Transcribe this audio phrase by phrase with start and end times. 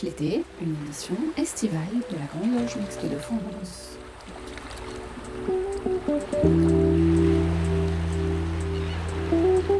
[0.00, 1.80] l'été, une édition estivale
[2.10, 3.98] de la Grande Loge Mixte de France.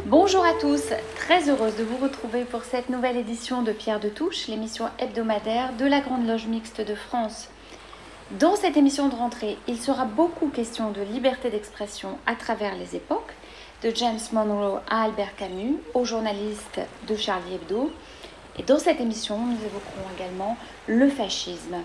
[0.05, 0.83] Bonjour à tous,
[1.15, 5.73] très heureuse de vous retrouver pour cette nouvelle édition de Pierre de Touche, l'émission hebdomadaire
[5.73, 7.49] de la Grande Loge Mixte de France.
[8.39, 12.95] Dans cette émission de rentrée, il sera beaucoup question de liberté d'expression à travers les
[12.95, 13.33] époques,
[13.83, 17.91] de James Monroe à Albert Camus, aux journalistes de Charlie Hebdo.
[18.57, 20.57] Et dans cette émission, nous évoquerons également
[20.87, 21.77] le fascisme.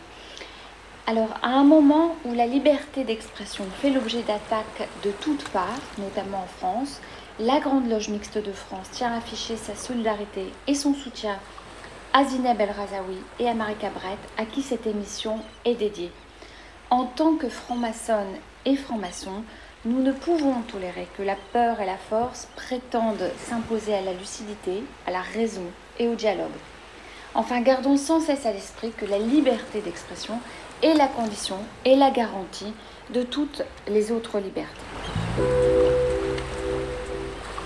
[1.07, 6.43] Alors, à un moment où la liberté d'expression fait l'objet d'attaques de toutes parts, notamment
[6.43, 7.01] en France,
[7.39, 11.39] la Grande Loge Mixte de France tient à afficher sa solidarité et son soutien
[12.13, 16.13] à Zineb El Razaoui et à Marika Brett, à qui cette émission est dédiée.
[16.91, 18.35] En tant que franc-maçonne
[18.67, 19.45] et franc-maçon,
[19.85, 24.83] nous ne pouvons tolérer que la peur et la force prétendent s'imposer à la lucidité,
[25.07, 25.65] à la raison
[25.99, 26.47] et au dialogue.
[27.35, 30.39] Enfin, gardons sans cesse à l'esprit que la liberté d'expression
[30.83, 32.73] est la condition et la garantie
[33.11, 34.69] de toutes les autres libertés.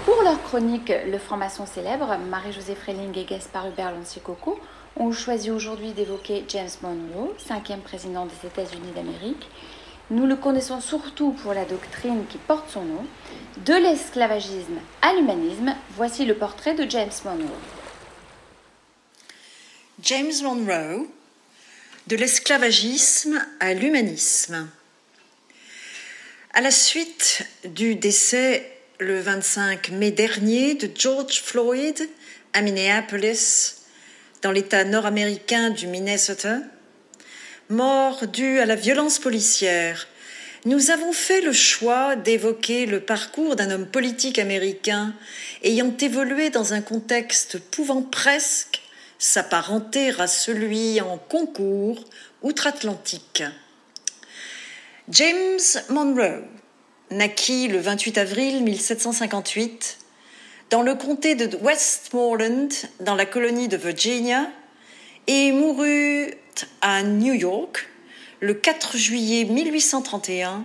[0.05, 4.59] Pour leur chronique Le franc-maçon célèbre, Marie-Josée Freling et Gaspard Hubert Lancier-Coco
[4.97, 9.49] ont choisi aujourd'hui d'évoquer James Monroe, cinquième président des États-Unis d'Amérique,
[10.11, 13.05] nous le connaissons surtout pour la doctrine qui porte son nom.
[13.65, 17.82] De l'esclavagisme à l'humanisme, voici le portrait de James Monroe.
[20.03, 21.07] James Monroe,
[22.09, 24.69] de l'esclavagisme à l'humanisme.
[26.53, 32.09] À la suite du décès le 25 mai dernier de George Floyd
[32.53, 33.83] à Minneapolis,
[34.43, 36.59] dans l'État nord-américain du Minnesota,
[37.69, 40.09] mort due à la violence policière,
[40.65, 45.15] nous avons fait le choix d'évoquer le parcours d'un homme politique américain
[45.63, 48.82] ayant évolué dans un contexte pouvant presque
[49.23, 52.05] s'apparenter à celui en concours
[52.43, 53.45] outre-Atlantique.
[55.09, 55.61] James
[55.91, 56.43] Monroe
[57.13, 59.99] naquit le 28 avril 1758
[60.71, 64.51] dans le comté de Westmoreland, dans la colonie de Virginia,
[65.29, 66.35] et mourut
[66.81, 67.89] à New York
[68.41, 70.65] le 4 juillet 1831,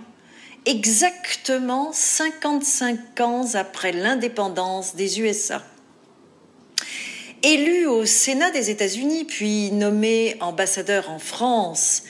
[0.66, 5.62] exactement 55 ans après l'indépendance des USA.
[7.44, 12.02] Élu au Sénat des États-Unis, puis nommé ambassadeur en France,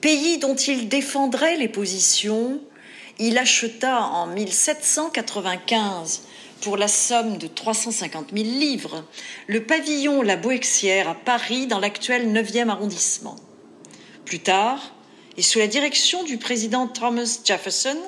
[0.00, 2.60] pays dont il défendrait les positions,
[3.18, 6.22] il acheta en 1795
[6.62, 9.04] pour la somme de 350 000 livres,
[9.48, 13.36] le pavillon La Boexière à Paris dans l'actuel 9e arrondissement.
[14.24, 14.94] Plus tard,
[15.36, 17.98] et sous la direction du président Thomas Jefferson,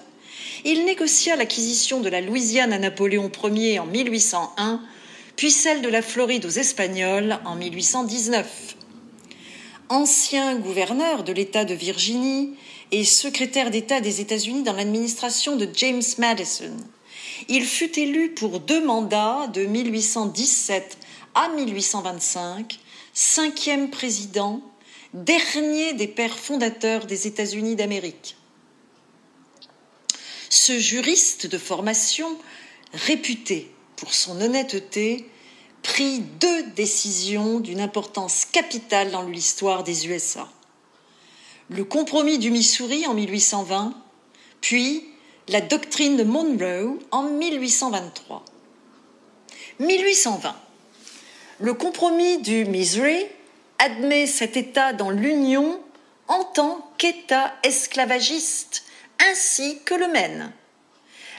[0.65, 4.81] il négocia l'acquisition de la Louisiane à Napoléon Ier en 1801,
[5.37, 8.77] puis celle de la Floride aux Espagnols en 1819.
[9.89, 12.55] Ancien gouverneur de l'État de Virginie
[12.91, 16.77] et secrétaire d'État des États-Unis dans l'administration de James Madison,
[17.49, 20.99] il fut élu pour deux mandats de 1817
[21.35, 22.79] à 1825,
[23.15, 24.63] cinquième président,
[25.15, 28.37] dernier des pères fondateurs des États-Unis d'Amérique.
[30.51, 32.39] Ce juriste de formation,
[32.93, 33.72] réputé
[34.03, 35.31] pour son honnêteté,
[35.85, 40.49] prit deux décisions d'une importance capitale dans l'histoire des USA.
[41.71, 43.95] Le compromis du Missouri en 1820,
[44.61, 45.07] puis
[45.47, 48.45] la doctrine de Monroe en 1823.
[49.79, 50.53] 1820.
[51.61, 53.25] Le compromis du Missouri
[53.79, 55.81] admet cet État dans l'Union
[56.27, 58.83] en tant qu'État esclavagiste,
[59.31, 60.53] ainsi que le Maine,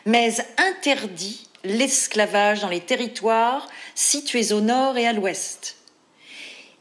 [0.06, 5.78] mais interdit l'esclavage dans les territoires situés au nord et à l'ouest.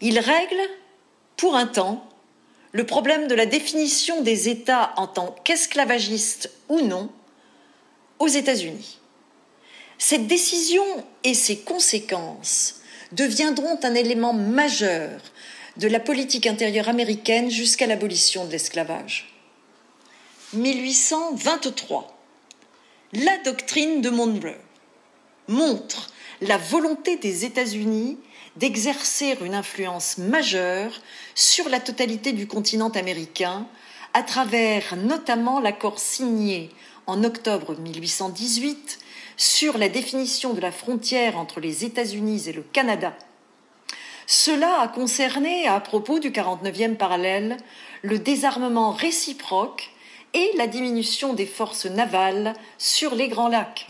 [0.01, 0.61] Il règle,
[1.37, 2.09] pour un temps,
[2.73, 7.11] le problème de la définition des États en tant qu'esclavagistes ou non
[8.19, 8.99] aux États-Unis.
[9.99, 10.85] Cette décision
[11.23, 12.81] et ses conséquences
[13.13, 15.21] deviendront un élément majeur
[15.77, 19.33] de la politique intérieure américaine jusqu'à l'abolition de l'esclavage.
[20.55, 22.19] 1823.
[23.13, 24.57] La doctrine de Monroe
[25.49, 26.11] montre
[26.41, 28.19] la volonté des États-Unis
[28.57, 31.01] d'exercer une influence majeure
[31.35, 33.67] sur la totalité du continent américain
[34.15, 36.71] à travers notamment l'accord signé
[37.07, 38.99] en octobre 1818
[39.37, 43.15] sur la définition de la frontière entre les États-Unis et le Canada.
[44.27, 47.57] Cela a concerné, à propos du 49e parallèle,
[48.03, 49.91] le désarmement réciproque
[50.35, 53.89] et la diminution des forces navales sur les Grands Lacs.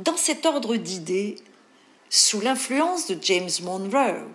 [0.00, 1.36] Dans cet ordre d'idées,
[2.10, 4.26] sous l'influence de James Monroe,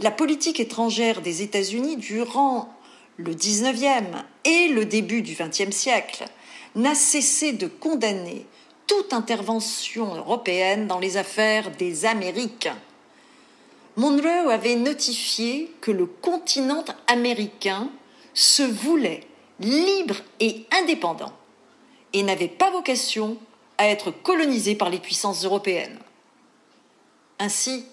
[0.00, 2.74] la politique étrangère des États-Unis durant
[3.16, 4.06] le XIXe
[4.44, 6.26] et le début du XXe siècle
[6.74, 8.44] n'a cessé de condamner
[8.86, 12.68] toute intervention européenne dans les affaires des Amériques.
[13.96, 17.90] Monroe avait notifié que le continent américain
[18.34, 19.24] se voulait
[19.58, 21.32] libre et indépendant
[22.12, 23.38] et n'avait pas vocation
[23.78, 25.98] à être colonisé par les puissances européennes.
[27.38, 27.84] Ainsi,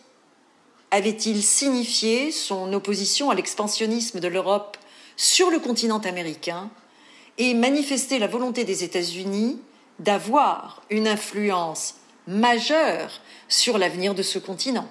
[0.91, 4.77] avait-il signifié son opposition à l'expansionnisme de l'Europe
[5.15, 6.69] sur le continent américain
[7.37, 9.59] et manifesté la volonté des États-Unis
[9.99, 11.95] d'avoir une influence
[12.27, 14.89] majeure sur l'avenir de ce continent?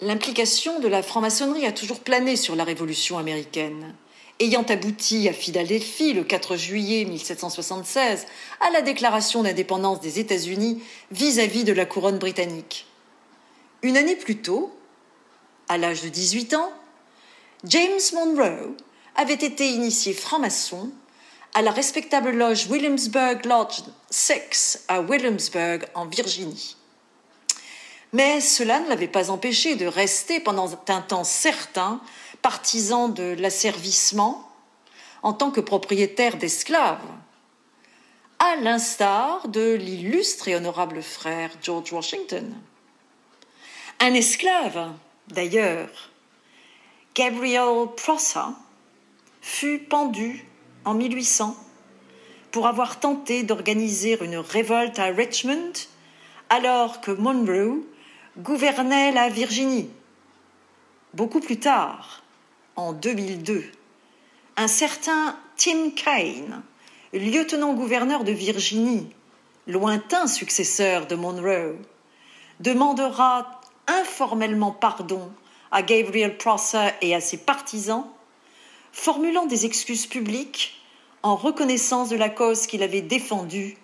[0.00, 3.94] L'implication de la franc-maçonnerie a toujours plané sur la Révolution américaine,
[4.40, 8.26] ayant abouti à Philadelphie le 4 juillet 1776
[8.60, 12.86] à la déclaration d'indépendance des États-Unis vis-à-vis de la couronne britannique.
[13.82, 14.74] Une année plus tôt,
[15.68, 16.72] à l'âge de 18 ans,
[17.64, 18.74] James Monroe
[19.14, 20.90] avait été initié franc-maçon
[21.54, 26.76] à la respectable loge Williamsburg Lodge 6 à Williamsburg, en Virginie.
[28.12, 32.00] Mais cela ne l'avait pas empêché de rester pendant un temps certain
[32.42, 34.48] partisan de l'asservissement
[35.22, 37.06] en tant que propriétaire d'esclaves,
[38.38, 42.54] à l'instar de l'illustre et honorable frère George Washington.
[44.00, 44.92] Un esclave,
[45.28, 46.10] d'ailleurs,
[47.14, 48.40] Gabriel Prosser,
[49.42, 50.46] fut pendu
[50.84, 51.54] en 1800
[52.50, 55.72] pour avoir tenté d'organiser une révolte à Richmond
[56.48, 57.84] alors que Monroe
[58.38, 59.90] gouvernait la Virginie.
[61.14, 62.22] Beaucoup plus tard,
[62.80, 63.62] en 2002,
[64.56, 66.62] un certain Tim Kaine,
[67.12, 69.10] lieutenant-gouverneur de Virginie,
[69.66, 71.76] lointain successeur de Monroe,
[72.60, 75.30] demandera informellement pardon
[75.70, 78.06] à Gabriel Prosser et à ses partisans,
[78.92, 80.80] formulant des excuses publiques
[81.22, 83.76] en reconnaissance de la cause qu'il avait défendue,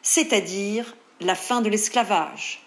[0.00, 2.62] c'est-à-dire la fin de l'esclavage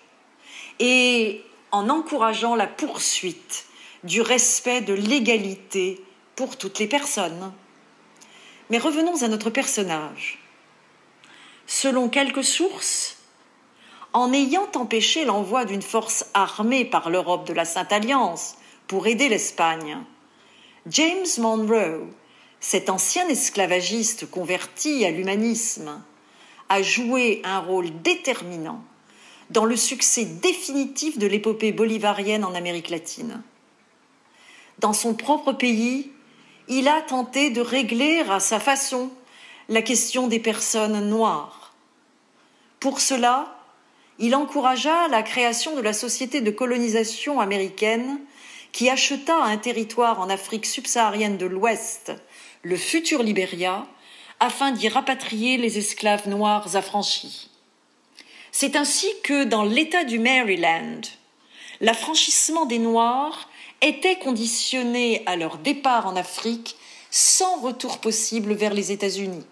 [0.80, 3.67] et en encourageant la poursuite
[4.04, 6.02] du respect de l'égalité
[6.36, 7.52] pour toutes les personnes.
[8.70, 10.40] Mais revenons à notre personnage.
[11.66, 13.18] Selon quelques sources,
[14.14, 18.56] en ayant empêché l'envoi d'une force armée par l'Europe de la Sainte Alliance
[18.88, 19.98] pour aider l'Espagne,
[20.88, 22.08] James Monroe,
[22.60, 26.02] cet ancien esclavagiste converti à l'humanisme,
[26.70, 28.82] a joué un rôle déterminant
[29.50, 33.42] dans le succès définitif de l'épopée bolivarienne en Amérique latine.
[34.80, 36.12] Dans son propre pays,
[36.68, 39.10] il a tenté de régler à sa façon
[39.70, 41.74] la question des personnes noires.
[42.80, 43.58] Pour cela,
[44.20, 48.20] il encouragea la création de la Société de colonisation américaine
[48.72, 52.14] qui acheta un territoire en Afrique subsaharienne de l'Ouest,
[52.64, 53.88] le futur Libéria,
[54.40, 57.50] afin d'y rapatrier les esclaves noirs affranchis.
[58.52, 61.02] C'est ainsi que dans l'État du Maryland,
[61.82, 63.50] l'affranchissement des Noirs
[63.82, 66.78] était conditionné à leur départ en Afrique
[67.12, 69.46] sans retour possible vers les États-Unis.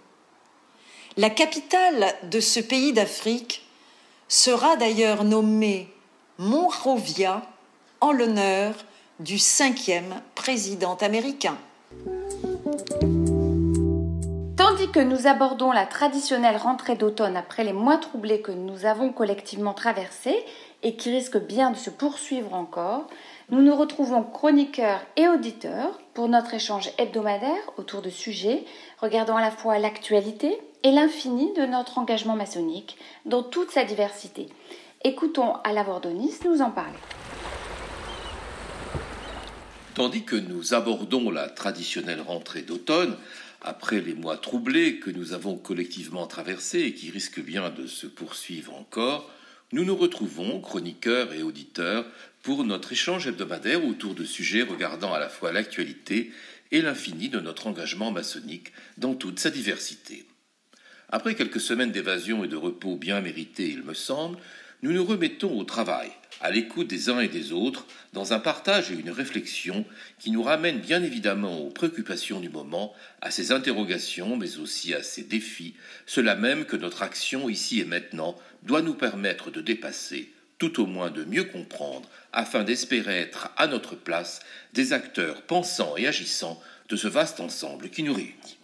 [1.17, 3.65] La capitale de ce pays d'Afrique
[4.27, 5.89] sera d'ailleurs nommée
[6.37, 7.43] Monrovia
[8.01, 8.73] en l'honneur
[9.19, 11.57] du cinquième président américain.
[14.57, 19.13] Tandis que nous abordons la traditionnelle rentrée d'automne après les mois troublés que nous avons
[19.13, 20.43] collectivement traversés
[20.83, 23.07] et qui risquent bien de se poursuivre encore,
[23.51, 28.63] nous nous retrouvons chroniqueurs et auditeurs pour notre échange hebdomadaire autour de sujets
[28.99, 34.47] regardant à la fois l'actualité et l'infini de notre engagement maçonnique dans toute sa diversité.
[35.03, 36.97] Écoutons Alain Vordonis nous en parler.
[39.93, 43.15] Tandis que nous abordons la traditionnelle rentrée d'automne,
[43.61, 48.07] après les mois troublés que nous avons collectivement traversés et qui risquent bien de se
[48.07, 49.29] poursuivre encore,
[49.71, 52.05] nous nous retrouvons, chroniqueurs et auditeurs,
[52.45, 56.31] pour notre échange hebdomadaire autour de sujets regardant à la fois l'actualité
[56.71, 60.27] et l'infini de notre engagement maçonnique dans toute sa diversité.
[61.09, 64.37] Après quelques semaines d'évasion et de repos bien mérités, il me semble,
[64.83, 68.91] nous nous remettons au travail, à l'écoute des uns et des autres, dans un partage
[68.91, 69.83] et une réflexion
[70.19, 75.01] qui nous ramènent bien évidemment aux préoccupations du moment, à ces interrogations, mais aussi à
[75.01, 75.73] ces défis,
[76.05, 80.85] cela même que notre action ici et maintenant doit nous permettre de dépasser, tout au
[80.85, 84.41] moins de mieux comprendre, afin d'espérer être à notre place
[84.73, 88.57] des acteurs pensants et agissants de ce vaste ensemble qui nous réunit.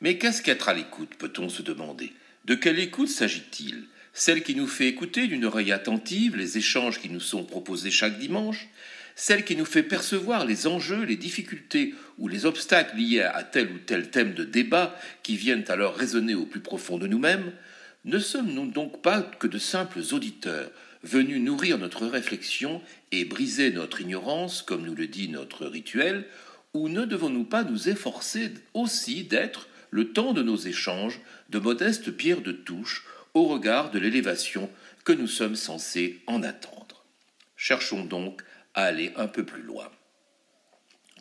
[0.00, 2.12] Mais qu'est-ce qu'être à l'écoute, peut-on se demander?
[2.44, 3.84] De quelle écoute s'agit-il?
[4.12, 8.18] Celle qui nous fait écouter d'une oreille attentive les échanges qui nous sont proposés chaque
[8.18, 8.68] dimanche,
[9.16, 13.70] celle qui nous fait percevoir les enjeux, les difficultés ou les obstacles liés à tel
[13.70, 17.52] ou tel thème de débat qui viennent alors résonner au plus profond de nous-mêmes,
[18.04, 20.70] ne sommes-nous donc pas que de simples auditeurs
[21.02, 22.82] venus nourrir notre réflexion
[23.12, 26.26] et briser notre ignorance, comme nous le dit notre rituel,
[26.72, 31.20] ou ne devons-nous pas nous efforcer aussi d'être, le temps de nos échanges,
[31.50, 34.70] de modestes pierres de touche au regard de l'élévation
[35.04, 37.04] que nous sommes censés en attendre?
[37.56, 38.42] Cherchons donc
[38.74, 39.90] à aller un peu plus loin.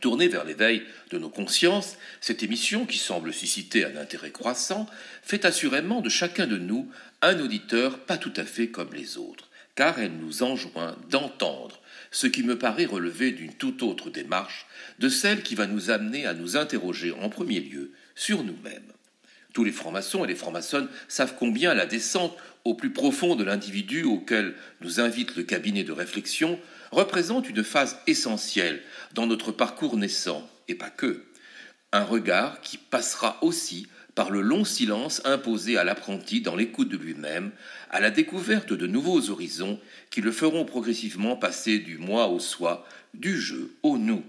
[0.04, 4.86] Tournée vers l'éveil de nos consciences, cette émission, qui semble susciter un intérêt croissant,
[5.22, 6.92] fait assurément de chacun de nous
[7.22, 11.80] un auditeur pas tout à fait comme les autres, car elle nous enjoint d'entendre,
[12.12, 14.66] ce qui me paraît relever d'une toute autre démarche,
[15.00, 18.92] de celle qui va nous amener à nous interroger en premier lieu sur nous-mêmes.
[19.54, 24.04] Tous les francs-maçons et les francs-maçonnes savent combien la descente au plus profond de l'individu
[24.04, 26.60] auquel nous invite le cabinet de réflexion
[26.94, 28.82] représente une phase essentielle
[29.14, 31.24] dans notre parcours naissant, et pas que.
[31.92, 36.98] Un regard qui passera aussi par le long silence imposé à l'apprenti dans l'écoute de
[36.98, 37.52] lui-même,
[37.90, 39.80] à la découverte de nouveaux horizons
[40.12, 44.24] qui le feront progressivement passer du moi au soi, du je au nous.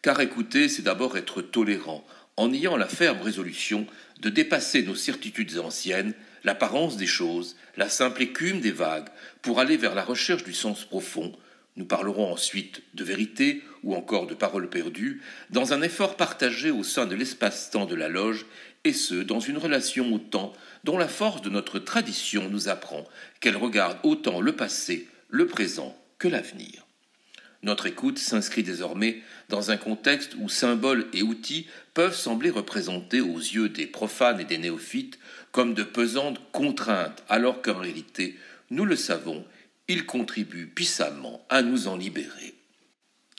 [0.00, 2.04] Car écouter, c'est d'abord être tolérant,
[2.36, 3.86] en ayant la ferme résolution
[4.20, 9.08] de dépasser nos certitudes anciennes, l'apparence des choses, la simple écume des vagues,
[9.42, 11.32] pour aller vers la recherche du sens profond,
[11.76, 16.82] nous parlerons ensuite de vérité ou encore de paroles perdues, dans un effort partagé au
[16.82, 18.46] sein de l'espace-temps de la loge,
[18.84, 20.52] et ce, dans une relation au temps
[20.84, 23.04] dont la force de notre tradition nous apprend
[23.40, 26.86] qu'elle regarde autant le passé, le présent que l'avenir.
[27.62, 33.38] Notre écoute s'inscrit désormais dans un contexte où symboles et outils peuvent sembler représenter aux
[33.38, 35.18] yeux des profanes et des néophytes
[35.52, 38.36] comme de pesantes contraintes, alors qu'en réalité,
[38.70, 39.44] nous le savons,
[39.88, 42.54] il contribue puissamment à nous en libérer.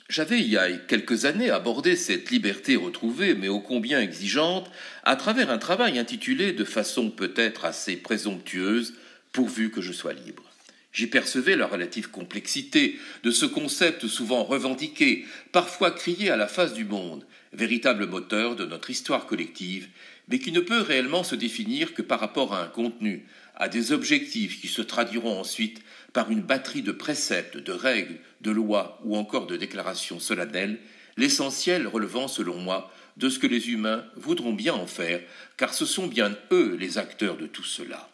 [0.10, 4.70] J'avais il y a quelques années abordé cette liberté retrouvée, mais ô combien exigeante,
[5.04, 8.94] à travers un travail intitulé de façon peut-être assez présomptueuse
[9.32, 10.44] Pourvu que je sois libre.
[10.92, 16.74] J'y percevais la relative complexité de ce concept souvent revendiqué, parfois crié à la face
[16.74, 19.88] du monde, véritable moteur de notre histoire collective,
[20.28, 23.92] mais qui ne peut réellement se définir que par rapport à un contenu, à des
[23.92, 25.82] objectifs qui se traduiront ensuite
[26.14, 30.80] par une batterie de préceptes, de règles, de lois ou encore de déclarations solennelles,
[31.18, 35.22] l'essentiel relevant, selon moi, de ce que les humains voudront bien en faire,
[35.58, 38.10] car ce sont bien eux les acteurs de tout cela.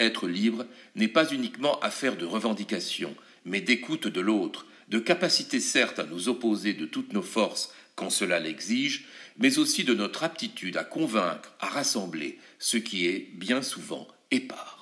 [0.00, 3.14] Être libre n'est pas uniquement affaire de revendication,
[3.44, 8.10] mais d'écoute de l'autre, de capacité certes à nous opposer de toutes nos forces quand
[8.10, 9.06] cela l'exige,
[9.38, 14.75] mais aussi de notre aptitude à convaincre, à rassembler, ce qui est bien souvent épars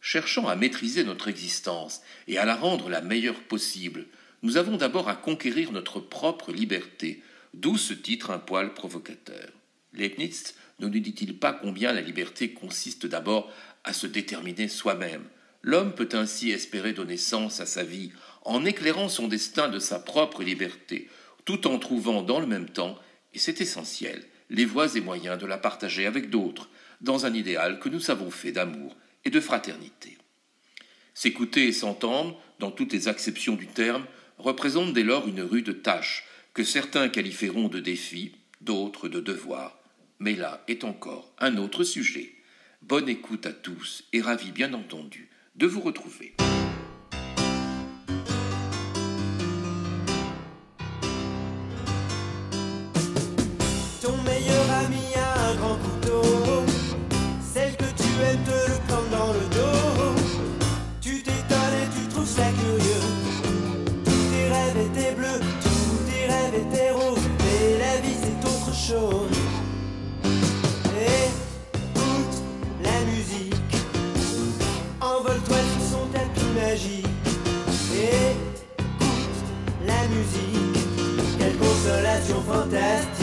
[0.00, 4.06] cherchant à maîtriser notre existence et à la rendre la meilleure possible,
[4.42, 7.22] nous avons d'abord à conquérir notre propre liberté,
[7.54, 9.48] d'où ce titre un poil provocateur.
[9.92, 13.50] Leibniz ne nous dit-il pas combien la liberté consiste d'abord
[13.84, 15.24] à se déterminer soi-même?
[15.62, 18.12] L'homme peut ainsi espérer donner sens à sa vie
[18.42, 21.08] en éclairant son destin de sa propre liberté,
[21.44, 22.96] tout en trouvant dans le même temps,
[23.34, 27.80] et c'est essentiel, les voies et moyens de la partager avec d'autres, dans un idéal
[27.80, 28.96] que nous savons fait d'amour
[29.30, 30.16] de fraternité.
[31.14, 34.06] S'écouter et s'entendre, dans toutes les acceptions du terme,
[34.38, 39.78] représente dès lors une rude tâche que certains qualifieront de défi, d'autres de devoir.
[40.20, 42.34] Mais là est encore un autre sujet.
[42.82, 46.34] Bonne écoute à tous et ravi bien entendu de vous retrouver.
[68.88, 69.38] chose.
[70.96, 72.42] Écoute
[72.82, 73.54] la musique,
[75.00, 77.06] envole-toi sur son tapis magique.
[77.92, 78.64] Écoute
[79.86, 83.17] la musique, quelle consolation fantastique.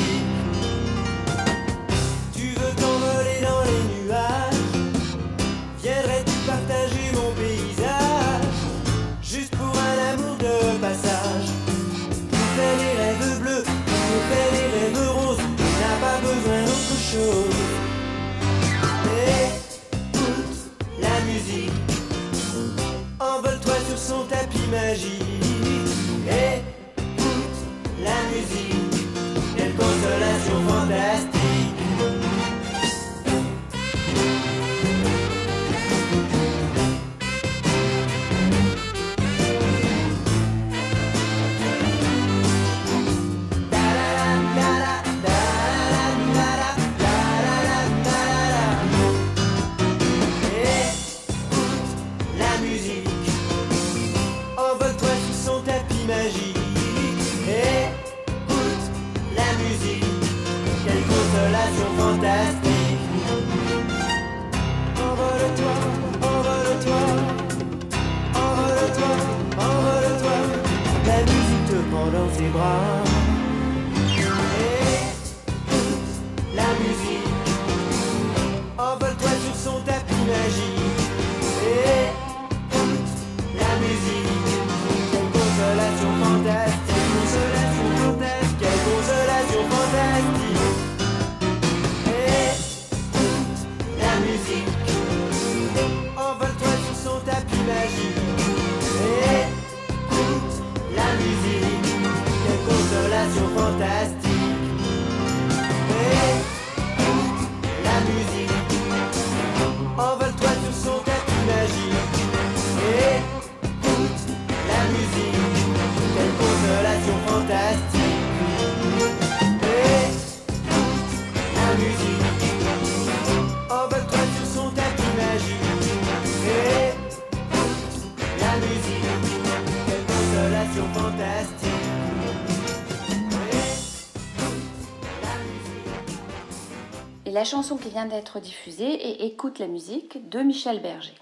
[137.46, 141.14] Chanson qui vient d'être diffusée est Écoute la musique de Michel Berger.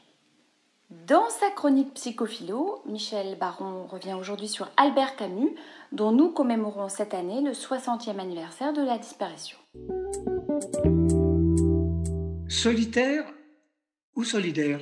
[0.89, 5.53] Dans sa chronique Psychophilo, Michel Baron revient aujourd'hui sur Albert Camus,
[5.91, 9.57] dont nous commémorons cette année le 60e anniversaire de la disparition.
[12.47, 13.25] Solitaire
[14.15, 14.79] ou solidaire?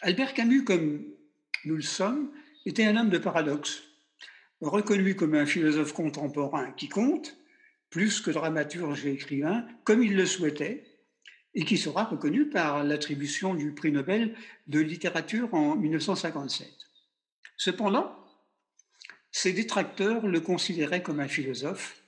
[0.00, 1.04] Albert Camus, comme
[1.66, 2.30] nous le sommes,
[2.64, 3.82] était un homme de paradoxe,
[4.62, 7.36] reconnu comme un philosophe contemporain qui compte,
[7.90, 10.84] plus que dramaturge et écrivain, comme il le souhaitait,
[11.54, 14.34] et qui sera reconnu par l'attribution du prix Nobel
[14.66, 16.68] de littérature en 1957.
[17.56, 18.14] Cependant,
[19.32, 22.02] ses détracteurs le considéraient comme un philosophe,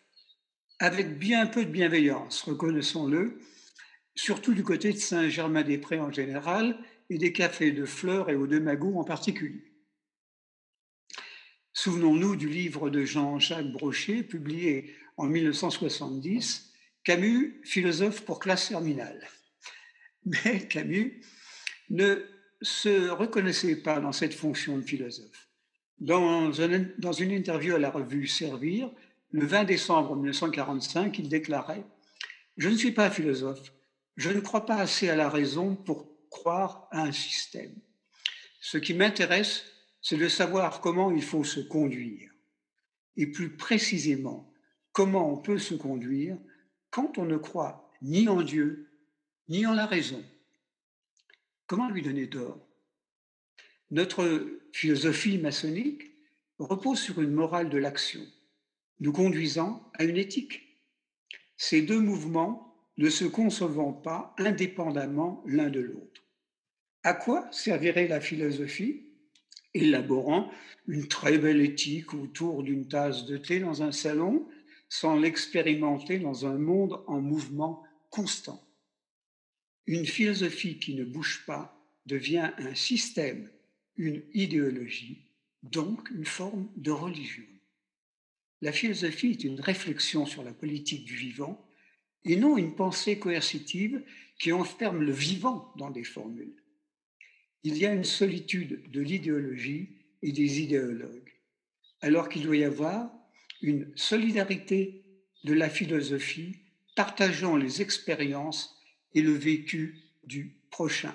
[0.78, 3.40] avec bien peu de bienveillance, reconnaissons-le,
[4.14, 6.78] surtout du côté de Saint-Germain-des-Prés en général
[7.10, 9.64] et des cafés de Fleurs et au de Magou en particulier.
[11.72, 16.72] Souvenons-nous du livre de Jean-Jacques Brochet, publié en 1970,
[17.04, 19.28] Camus, philosophe pour classe terminale.
[20.24, 21.20] Mais Camus
[21.90, 22.24] ne
[22.62, 25.48] se reconnaissait pas dans cette fonction de philosophe.
[25.98, 26.50] Dans,
[26.98, 28.90] dans une interview à la revue Servir,
[29.32, 31.84] le 20 décembre 1945, il déclarait
[32.56, 33.72] Je ne suis pas philosophe,
[34.16, 37.74] je ne crois pas assez à la raison pour croire à un système.
[38.60, 39.64] Ce qui m'intéresse,
[40.00, 42.30] c'est de savoir comment il faut se conduire.
[43.16, 44.52] Et plus précisément,
[44.98, 46.36] comment on peut se conduire
[46.90, 48.90] quand on ne croit ni en Dieu,
[49.48, 50.20] ni en la raison.
[51.68, 52.58] Comment lui donner tort?
[53.92, 56.02] Notre philosophie maçonnique
[56.58, 58.26] repose sur une morale de l'action,
[58.98, 60.82] nous conduisant à une éthique.
[61.56, 66.24] Ces deux mouvements ne se concevant pas indépendamment l'un de l'autre.
[67.04, 69.04] À quoi servirait la philosophie
[69.74, 70.50] élaborant
[70.88, 74.48] une très belle éthique autour d'une tasse de thé dans un salon
[74.88, 78.64] sans l'expérimenter dans un monde en mouvement constant.
[79.86, 83.50] Une philosophie qui ne bouge pas devient un système,
[83.96, 85.26] une idéologie,
[85.62, 87.44] donc une forme de religion.
[88.60, 91.64] La philosophie est une réflexion sur la politique du vivant
[92.24, 94.02] et non une pensée coercitive
[94.38, 96.56] qui enferme le vivant dans des formules.
[97.62, 101.32] Il y a une solitude de l'idéologie et des idéologues,
[102.00, 103.12] alors qu'il doit y avoir
[103.60, 105.04] une solidarité
[105.44, 106.56] de la philosophie
[106.96, 108.76] partageant les expériences
[109.14, 111.14] et le vécu du prochain,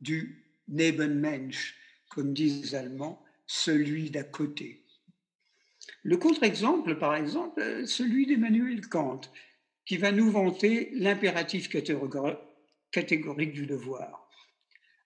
[0.00, 1.76] du Nebenmensch,
[2.08, 4.84] comme disent les Allemands, celui d'à côté.
[6.02, 9.20] Le contre-exemple, par exemple, celui d'Emmanuel Kant,
[9.84, 14.30] qui va nous vanter l'impératif catégorique du devoir.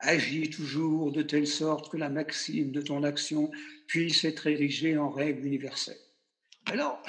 [0.00, 3.50] Agis toujours de telle sorte que la maxime de ton action
[3.86, 6.03] puisse être érigée en règle universelle.
[6.66, 7.02] Alors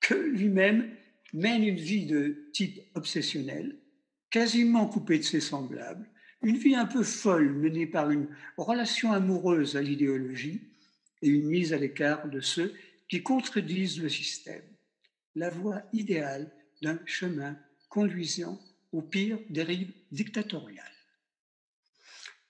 [0.00, 0.96] que lui-même
[1.32, 3.76] mène une vie de type obsessionnel,
[4.30, 6.08] quasiment coupé de ses semblables,
[6.42, 10.60] une vie un peu folle menée par une relation amoureuse à l'idéologie
[11.22, 12.74] et une mise à l'écart de ceux
[13.08, 14.62] qui contredisent le système.
[15.34, 16.52] La voie idéale
[16.82, 18.60] d'un chemin conduisant
[18.92, 20.84] aux pires dérives dictatoriales.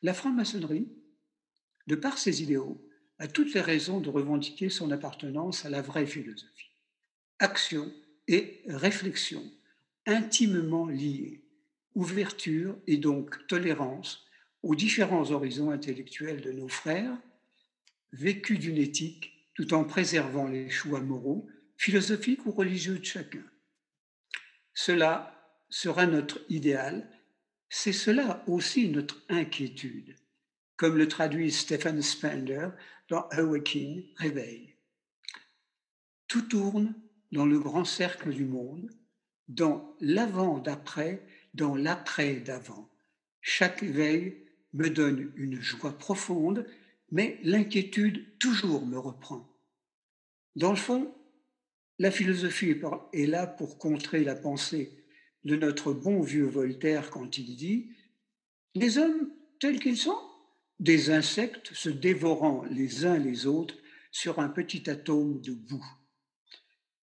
[0.03, 0.89] La franc-maçonnerie,
[1.87, 2.84] de par ses idéaux,
[3.19, 6.71] a toutes les raisons de revendiquer son appartenance à la vraie philosophie.
[7.39, 7.93] Action
[8.29, 9.43] et réflexion
[10.07, 11.43] intimement liées,
[11.95, 14.27] ouverture et donc tolérance
[14.63, 17.17] aux différents horizons intellectuels de nos frères,
[18.13, 21.47] vécu d'une éthique tout en préservant les choix moraux,
[21.77, 23.45] philosophiques ou religieux de chacun.
[24.75, 27.09] Cela sera notre idéal,
[27.69, 30.17] c'est cela aussi notre inquiétude,
[30.77, 32.69] comme le traduit Stephen Spender
[33.09, 34.77] dans Awakening, Réveil.
[36.27, 36.95] tout tourne
[37.33, 38.91] dans le grand cercle du monde,
[39.49, 42.91] dans l'avant d'après, dans l'après d'avant.
[43.41, 46.67] Chaque éveil me donne une joie profonde,
[47.11, 49.49] mais l'inquiétude toujours me reprend.
[50.57, 51.15] Dans le fond,
[51.99, 52.75] la philosophie
[53.13, 55.05] est là pour contrer la pensée
[55.45, 57.91] de notre bon vieux Voltaire quand il dit
[58.75, 60.19] Les hommes tels qu'ils sont,
[60.81, 63.77] des insectes se dévorant les uns les autres
[64.11, 65.87] sur un petit atome de boue.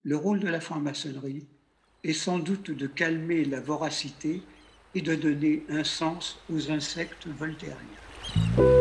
[0.02, 1.48] Le rôle de la franc-maçonnerie
[2.04, 4.42] est sans doute de calmer la voracité
[4.94, 8.79] et de donner un sens aux insectes voltairiens.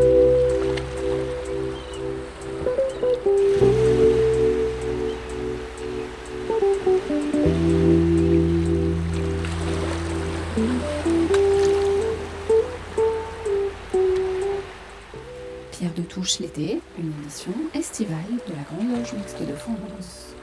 [16.41, 20.35] L'été, une édition estivale de la Grande Loge Mixte de France.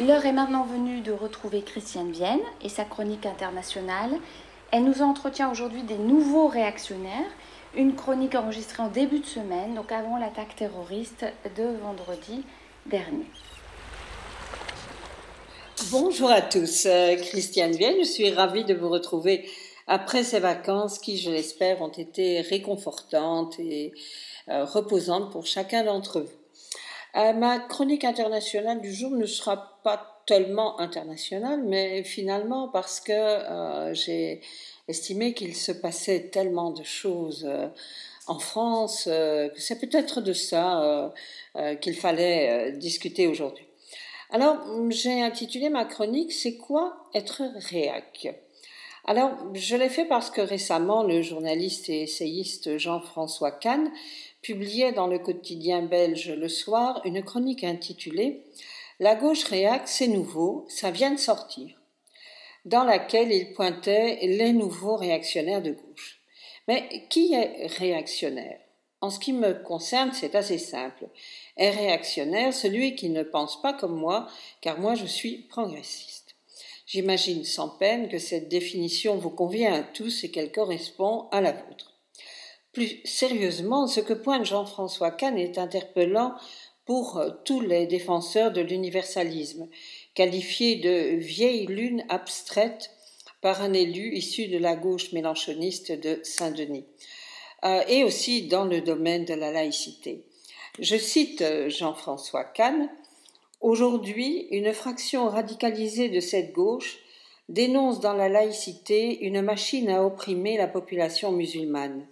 [0.00, 4.12] L'heure est maintenant venue de retrouver Christiane Vienne et sa chronique internationale.
[4.70, 7.30] Elle nous entretient aujourd'hui des nouveaux réactionnaires,
[7.76, 12.44] une chronique enregistrée en début de semaine, donc avant l'attaque terroriste de vendredi
[12.86, 13.26] dernier.
[15.86, 19.48] Bonjour à tous, euh, Christiane Vienne, je suis ravie de vous retrouver
[19.86, 23.94] après ces vacances qui, je l'espère, ont été réconfortantes et
[24.48, 26.36] euh, reposantes pour chacun d'entre vous.
[27.16, 33.94] Euh, ma chronique internationale du jour ne sera pas tellement internationale, mais finalement parce que
[33.94, 34.40] j'ai
[34.88, 37.48] estimé qu'il se passait tellement de choses
[38.26, 41.12] en France que c'est peut-être de ça
[41.80, 43.67] qu'il fallait discuter aujourd'hui.
[44.30, 44.58] Alors,
[44.90, 48.28] j'ai intitulé ma chronique C'est quoi être réac?
[49.06, 53.90] Alors, je l'ai fait parce que récemment, le journaliste et essayiste Jean-François Kahn
[54.42, 58.44] publiait dans le quotidien belge Le Soir une chronique intitulée
[59.00, 61.80] La gauche réac, c'est nouveau, ça vient de sortir,
[62.66, 66.20] dans laquelle il pointait les nouveaux réactionnaires de gauche.
[66.68, 68.60] Mais qui est réactionnaire?
[69.00, 71.08] En ce qui me concerne, c'est assez simple.
[71.56, 74.28] Est réactionnaire celui qui ne pense pas comme moi,
[74.60, 76.36] car moi je suis progressiste.
[76.86, 81.52] J'imagine sans peine que cette définition vous convient à tous et qu'elle correspond à la
[81.52, 82.00] vôtre.
[82.72, 86.34] Plus sérieusement, ce que pointe Jean-François Kahn est interpellant
[86.84, 89.68] pour euh, tous les défenseurs de l'universalisme,
[90.14, 92.90] qualifié de vieille lune abstraite
[93.42, 96.86] par un élu issu de la gauche mélanchoniste de Saint-Denis,
[97.64, 100.24] euh, et aussi dans le domaine de la laïcité.
[100.78, 102.88] Je cite euh, Jean-François Kahn
[103.60, 106.98] Aujourd'hui, une fraction radicalisée de cette gauche
[107.48, 112.06] dénonce dans la laïcité une machine à opprimer la population musulmane.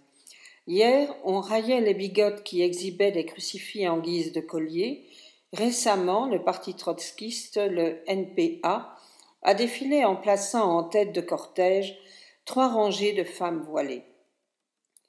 [0.66, 5.06] Hier, on raillait les bigotes qui exhibaient des crucifix en guise de collier.
[5.52, 8.96] Récemment, le parti trotskiste, le NPA,
[9.42, 11.96] a défilé en plaçant en tête de cortège
[12.44, 14.02] trois rangées de femmes voilées.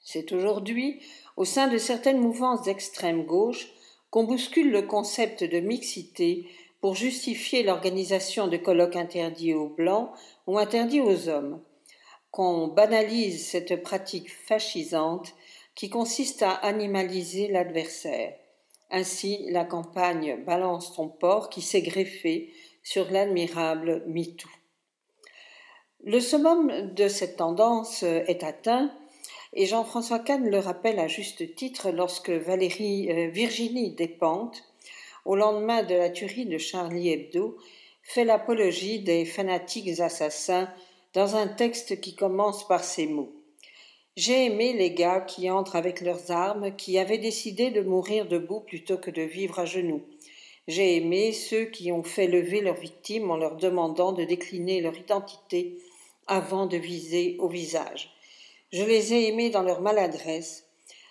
[0.10, 1.02] C'est aujourd'hui,
[1.36, 3.68] au sein de certaines mouvances d'extrême gauche,
[4.10, 6.48] qu'on bouscule le concept de mixité
[6.80, 10.10] pour justifier l'organisation de colloques interdits aux blancs
[10.48, 11.62] ou interdits aux hommes,
[12.32, 15.34] qu'on banalise cette pratique fascisante
[15.76, 18.34] qui consiste à animaliser l'adversaire.
[18.90, 24.48] Ainsi, la campagne Balance ton porc qui s'est greffée sur l'admirable MeToo.
[26.06, 28.90] Le summum de cette tendance est atteint
[29.54, 34.64] et Jean-François Kahn le rappelle à juste titre lorsque Valérie euh, Virginie Despentes,
[35.26, 37.58] au lendemain de la tuerie de Charlie Hebdo,
[38.04, 40.70] fait l'apologie des fanatiques assassins
[41.14, 43.34] dans un texte qui commence par ces mots.
[44.16, 48.62] J'ai aimé les gars qui entrent avec leurs armes, qui avaient décidé de mourir debout
[48.62, 50.02] plutôt que de vivre à genoux.
[50.68, 54.98] J'ai aimé ceux qui ont fait lever leurs victimes en leur demandant de décliner leur
[54.98, 55.78] identité
[56.26, 58.17] avant de viser au visage.
[58.72, 60.68] Je les ai aimés dans leur maladresse,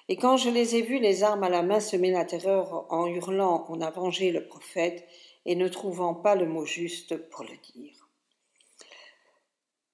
[0.09, 3.07] et quand je les ai vus les armes à la main semer la terreur en
[3.07, 5.07] hurlant on a vengé le prophète
[5.47, 8.09] et ne trouvant pas le mot juste pour le dire.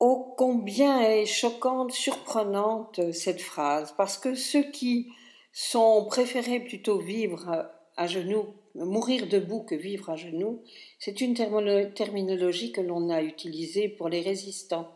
[0.01, 5.13] Oh, combien est choquante, surprenante cette phrase, parce que ceux qui
[5.53, 10.65] sont préférés plutôt vivre à genoux, mourir debout que vivre à genoux,
[10.99, 14.89] c'est une terminologie que l'on a utilisée pour les résistants,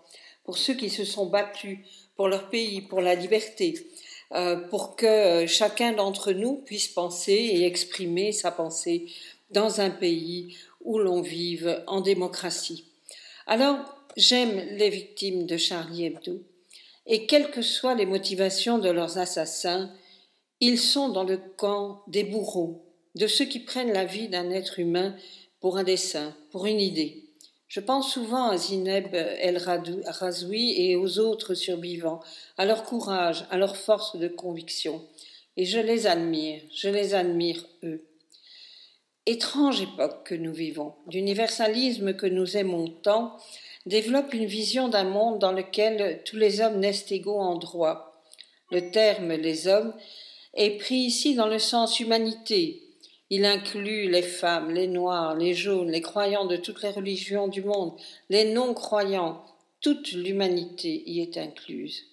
[0.47, 1.81] pour ceux qui se sont battus
[2.17, 3.87] pour leur pays, pour la liberté,
[4.33, 9.07] euh, pour que euh, chacun d'entre nous puisse penser et exprimer sa pensée
[9.51, 12.87] dans un pays où l'on vive en démocratie.
[13.47, 16.43] Alors, J'aime les victimes de Charlie Hebdo.
[17.05, 19.93] Et quelles que soient les motivations de leurs assassins,
[20.61, 22.83] ils sont dans le camp des bourreaux,
[23.15, 25.15] de ceux qui prennent la vie d'un être humain
[25.61, 27.25] pour un dessein, pour une idée.
[27.69, 32.21] Je pense souvent à Zineb El Razoui et aux autres survivants,
[32.59, 35.03] à leur courage, à leur force de conviction.
[35.57, 38.05] Et je les admire, je les admire eux.
[39.27, 40.95] Étrange époque que nous vivons.
[41.11, 43.37] L'universalisme que nous aimons tant
[43.85, 48.23] développe une vision d'un monde dans lequel tous les hommes naissent égaux en droit.
[48.71, 49.95] Le terme les hommes
[50.55, 52.86] est pris ici dans le sens humanité.
[53.29, 57.63] Il inclut les femmes, les noirs, les jaunes, les croyants de toutes les religions du
[57.63, 57.93] monde,
[58.31, 59.45] les non-croyants.
[59.81, 62.05] Toute l'humanité y est incluse.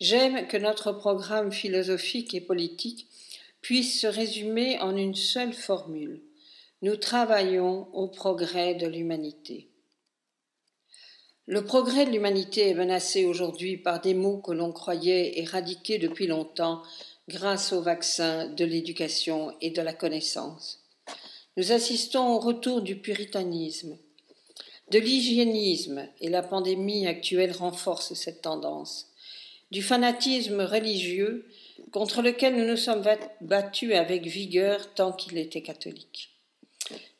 [0.00, 3.06] J'aime que notre programme philosophique et politique
[3.60, 6.20] puisse se résumer en une seule formule.
[6.82, 9.68] Nous travaillons au progrès de l'humanité.
[11.46, 16.26] Le progrès de l'humanité est menacé aujourd'hui par des mots que l'on croyait éradiqués depuis
[16.26, 16.82] longtemps
[17.28, 20.80] grâce au vaccin de l'éducation et de la connaissance.
[21.56, 23.96] Nous assistons au retour du puritanisme,
[24.90, 29.12] de l'hygiénisme, et la pandémie actuelle renforce cette tendance
[29.72, 31.46] du fanatisme religieux
[31.92, 33.02] contre lequel nous nous sommes
[33.40, 36.28] battus avec vigueur tant qu'il était catholique.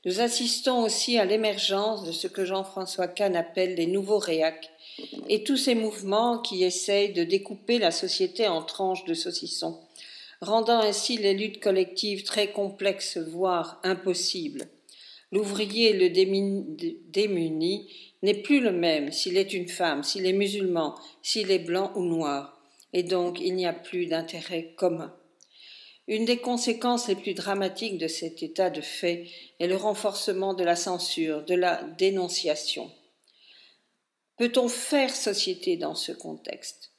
[0.04, 4.70] Nous assistons aussi à l'émergence de ce que Jean-François Kahn appelle les nouveaux réacs
[5.30, 9.80] et tous ces mouvements qui essayent de découper la société en tranches de saucisson,
[10.42, 14.68] rendant ainsi les luttes collectives très complexes, voire impossibles.
[15.31, 17.88] L'ouvrier le démuni
[18.22, 22.05] n'est plus le même s'il est une femme, s'il est musulman, s'il est blanc ou
[22.05, 22.61] noir,
[22.92, 25.16] et donc il n'y a plus d'intérêt commun.
[26.09, 29.28] Une des conséquences les plus dramatiques de cet état de fait
[29.61, 32.90] est le renforcement de la censure, de la dénonciation.
[34.37, 36.91] Peut-on faire société dans ce contexte?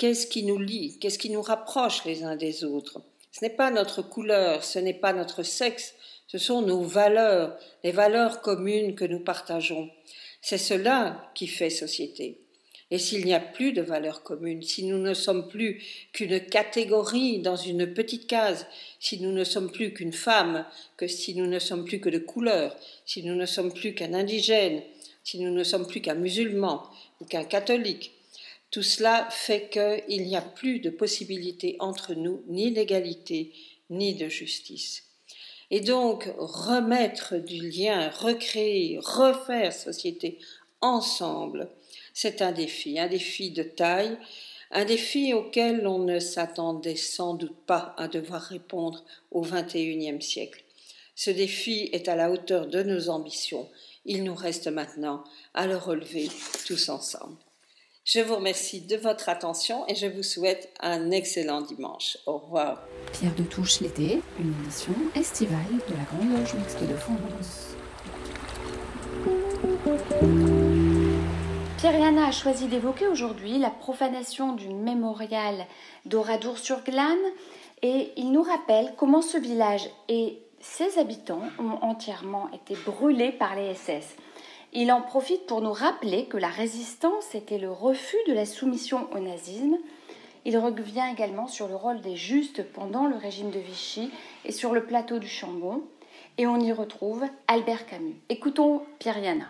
[0.00, 0.96] Qu'est-ce qui nous lie?
[0.98, 3.02] Qu'est-ce qui nous rapproche les uns des autres?
[3.32, 5.94] Ce n'est pas notre couleur, ce n'est pas notre sexe,
[6.26, 9.90] ce sont nos valeurs, les valeurs communes que nous partageons.
[10.40, 12.40] C'est cela qui fait société.
[12.90, 15.82] Et s'il n'y a plus de valeurs communes, si nous ne sommes plus
[16.14, 18.66] qu'une catégorie dans une petite case,
[19.00, 20.64] si nous ne sommes plus qu'une femme,
[20.96, 24.14] que si nous ne sommes plus que de couleur, si nous ne sommes plus qu'un
[24.14, 24.80] indigène,
[25.24, 26.88] si nous ne sommes plus qu'un musulman
[27.20, 28.12] ou qu'un catholique,
[28.70, 33.52] tout cela fait qu'il n'y a plus de possibilité entre nous ni d'égalité
[33.90, 35.04] ni de justice.
[35.70, 40.38] Et donc, remettre du lien, recréer, refaire société
[40.80, 41.68] ensemble,
[42.14, 44.18] c'est un défi, un défi de taille,
[44.72, 50.64] un défi auquel on ne s'attendait sans doute pas à devoir répondre au XXIe siècle.
[51.14, 53.68] Ce défi est à la hauteur de nos ambitions.
[54.06, 56.28] Il nous reste maintenant à le relever
[56.66, 57.36] tous ensemble.
[58.12, 62.18] Je vous remercie de votre attention et je vous souhaite un excellent dimanche.
[62.26, 62.82] Au revoir.
[63.12, 67.76] Pierre de Touche l'été, une édition estivale de la Grande Loge Mixte de France.
[71.78, 75.64] Pierre a choisi d'évoquer aujourd'hui la profanation du mémorial
[76.04, 77.16] d'Oradour-sur-Glane
[77.82, 83.54] et il nous rappelle comment ce village et ses habitants ont entièrement été brûlés par
[83.54, 84.16] les SS.
[84.72, 89.12] Il en profite pour nous rappeler que la résistance était le refus de la soumission
[89.12, 89.76] au nazisme.
[90.44, 94.10] Il revient également sur le rôle des justes pendant le régime de Vichy
[94.44, 95.82] et sur le plateau du Chambon.
[96.38, 98.14] Et on y retrouve Albert Camus.
[98.28, 99.48] Écoutons Pierre Yana.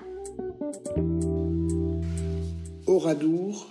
[2.86, 3.68] Oradour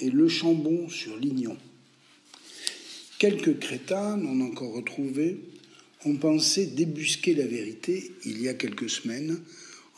[0.00, 1.58] et Le Chambon sur Lignon.
[3.18, 5.38] Quelques crétins, non encore retrouvés,
[6.06, 9.38] ont pensé débusquer la vérité il y a quelques semaines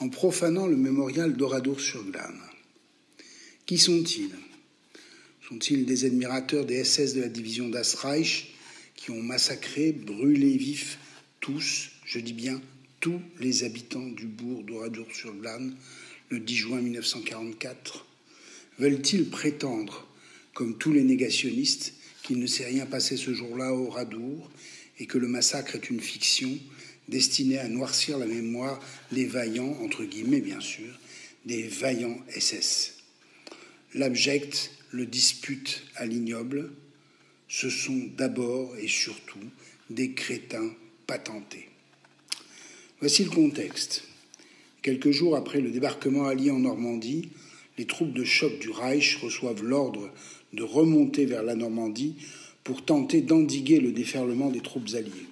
[0.00, 2.40] en profanant le mémorial d'Oradour-sur-Glane.
[3.66, 4.35] Qui sont-ils?
[5.48, 8.54] Sont-ils des admirateurs des SS de la division d'Asreich
[8.96, 10.98] qui ont massacré, brûlé vifs
[11.40, 12.61] tous, je dis bien
[13.00, 15.76] tous les habitants du bourg d'Oradour-sur-Glane
[16.30, 18.07] le 10 juin 1944
[18.78, 20.07] Veulent-ils prétendre,
[20.52, 24.50] comme tous les négationnistes, qu'il ne s'est rien passé ce jour-là au Oradour
[24.98, 26.59] et que le massacre est une fiction
[27.09, 28.81] destiné à noircir la mémoire
[29.12, 30.99] des vaillants, entre guillemets bien sûr,
[31.45, 32.95] des vaillants SS.
[33.95, 36.71] L'abject le dispute à l'ignoble,
[37.49, 39.38] ce sont d'abord et surtout
[39.90, 40.71] des crétins
[41.07, 41.69] patentés.
[43.01, 44.05] Voici le contexte.
[44.83, 47.29] Quelques jours après le débarquement allié en Normandie,
[47.77, 50.11] les troupes de choc du Reich reçoivent l'ordre
[50.53, 52.14] de remonter vers la Normandie
[52.62, 55.29] pour tenter d'endiguer le déferlement des troupes alliées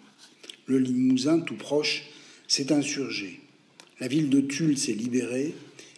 [0.67, 2.05] le Limousin, tout proche,
[2.49, 3.41] s'est insurgé.
[4.01, 5.55] La ville de Tulle s'est libérée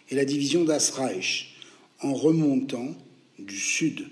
[0.09, 1.55] et la division d'Asreich,
[2.01, 2.95] en remontant,
[3.39, 4.07] du sud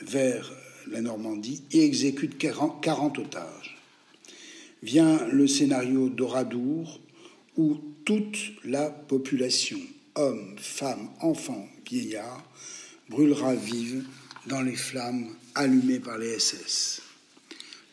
[0.00, 0.52] vers
[0.90, 3.78] la Normandie et exécute 40 otages.
[4.82, 7.00] Vient le scénario d'Oradour,
[7.56, 9.78] où toute la population,
[10.14, 12.44] hommes, femmes, enfants, vieillards,
[13.08, 14.04] brûlera vive
[14.46, 17.02] dans les flammes allumées par les SS.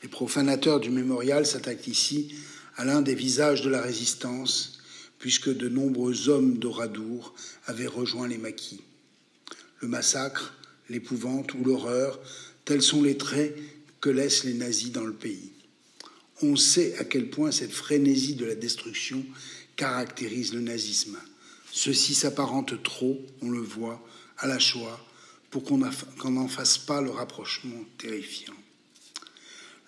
[0.01, 2.35] Les profanateurs du mémorial s'attaquent ici
[2.77, 4.79] à l'un des visages de la résistance,
[5.19, 7.35] puisque de nombreux hommes d'Oradour
[7.65, 8.81] avaient rejoint les maquis.
[9.81, 10.53] Le massacre,
[10.89, 12.19] l'épouvante ou l'horreur,
[12.63, 13.55] tels sont les traits
[13.99, 15.51] que laissent les nazis dans le pays.
[16.41, 19.25] On sait à quel point cette frénésie de la destruction
[19.75, 21.17] caractérise le nazisme.
[21.71, 24.01] Ceci s'apparente trop, on le voit,
[24.37, 25.05] à la Shoah,
[25.49, 25.77] pour qu'on
[26.31, 28.53] n'en fasse pas le rapprochement terrifiant.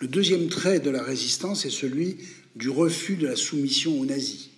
[0.02, 2.18] Le deuxième trait de la résistance est celui
[2.56, 4.50] du refus de la soumission aux nazis.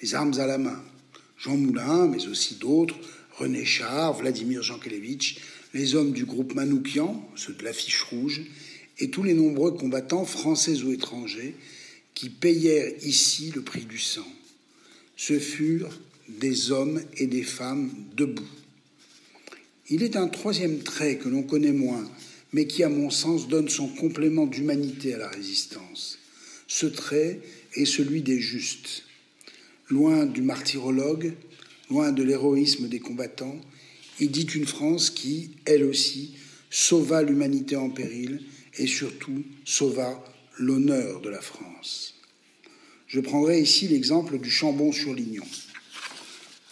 [0.00, 0.80] Les armes à la main.
[1.36, 2.94] Jean Moulin, mais aussi d'autres,
[3.36, 5.38] René Char, Vladimir Jankélévitch,
[5.74, 8.42] les hommes du groupe Manoukian, ceux de l'affiche rouge,
[9.00, 11.56] et tous les nombreux combattants français ou étrangers
[12.14, 14.26] qui payèrent ici le prix du sang.
[15.16, 18.48] Ce furent des hommes et des femmes debout.
[19.90, 22.08] Il est un troisième trait que l'on connaît moins,
[22.56, 26.18] mais qui, à mon sens, donne son complément d'humanité à la résistance.
[26.66, 27.40] Ce trait
[27.74, 29.02] est celui des justes.
[29.90, 31.34] Loin du martyrologue,
[31.90, 33.60] loin de l'héroïsme des combattants,
[34.20, 36.32] il dit une France qui, elle aussi,
[36.70, 38.40] sauva l'humanité en péril
[38.78, 40.24] et surtout sauva
[40.58, 42.14] l'honneur de la France.
[43.06, 45.44] Je prendrai ici l'exemple du Chambon-sur-Lignon.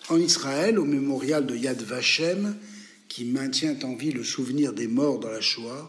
[0.08, 2.56] En Israël, au mémorial de Yad Vashem,
[3.14, 5.88] qui maintient en vie le souvenir des morts dans la Shoah,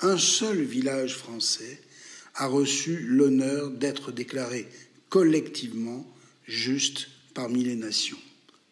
[0.00, 1.80] un seul village français
[2.34, 4.66] a reçu l'honneur d'être déclaré
[5.08, 6.04] collectivement
[6.44, 8.18] juste parmi les nations.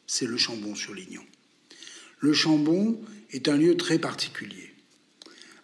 [0.08, 1.22] C'est le Chambon-sur-Lignon.
[2.18, 4.74] Le Chambon est un lieu très particulier.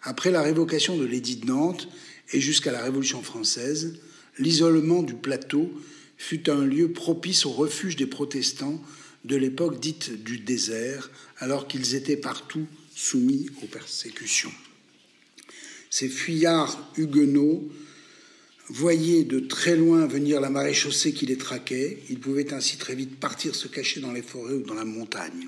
[0.01, 1.89] Après la révocation de l'édit de Nantes
[2.31, 3.99] et jusqu'à la Révolution française,
[4.39, 5.69] l'isolement du plateau
[6.15, 8.81] fut un lieu propice au refuge des protestants
[9.25, 14.51] de l'époque dite du désert, alors qu'ils étaient partout soumis aux persécutions.
[15.89, 17.69] Ces fuyards huguenots
[18.69, 21.97] voyaient de très loin venir la marée chaussée qui les traquait.
[22.09, 25.47] Ils pouvaient ainsi très vite partir se cacher dans les forêts ou dans la montagne.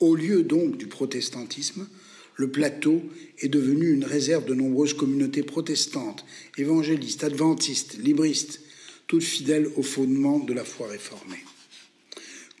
[0.00, 1.86] Au lieu donc du protestantisme,
[2.36, 3.02] le plateau
[3.38, 6.24] est devenu une réserve de nombreuses communautés protestantes,
[6.58, 8.60] évangélistes, adventistes, libristes,
[9.06, 11.44] toutes fidèles au fondement de la foi réformée.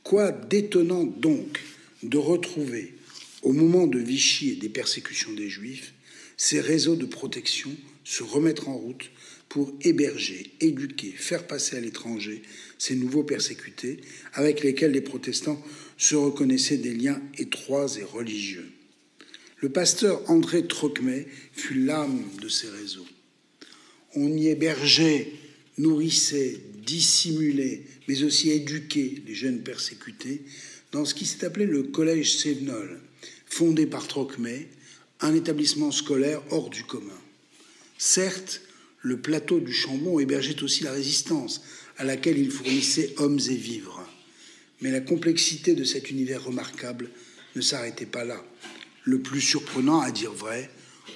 [0.06, 1.58] Quoi d'étonnant donc
[2.04, 2.94] de retrouver,
[3.42, 5.94] au moment de Vichy et des persécutions des Juifs,
[6.36, 7.72] ces réseaux de protection
[8.04, 9.10] se remettre en route
[9.48, 12.42] pour héberger, éduquer, faire passer à l'étranger
[12.78, 13.96] ces nouveaux persécutés
[14.34, 15.60] avec lesquels les protestants
[15.98, 18.70] se reconnaissaient des liens étroits et religieux.
[19.58, 23.08] Le pasteur André Trocmet fut l'âme de ces réseaux.
[24.14, 25.32] On y hébergeait,
[25.78, 30.42] nourrissait, dissimulait, mais aussi éduquait les jeunes persécutés
[30.92, 33.00] dans ce qui s'est appelé le Collège Sévenol,
[33.46, 34.68] fondé par Trocmet,
[35.20, 37.20] un établissement scolaire hors du commun.
[37.98, 38.62] Certes,
[39.00, 41.62] le plateau du Chambon hébergeait aussi la résistance,
[41.96, 44.06] à laquelle il fournissait hommes et vivres.
[44.80, 47.10] Mais la complexité de cet univers remarquable
[47.54, 48.44] ne s'arrêtait pas là.
[49.04, 50.70] Le plus surprenant, à dire vrai,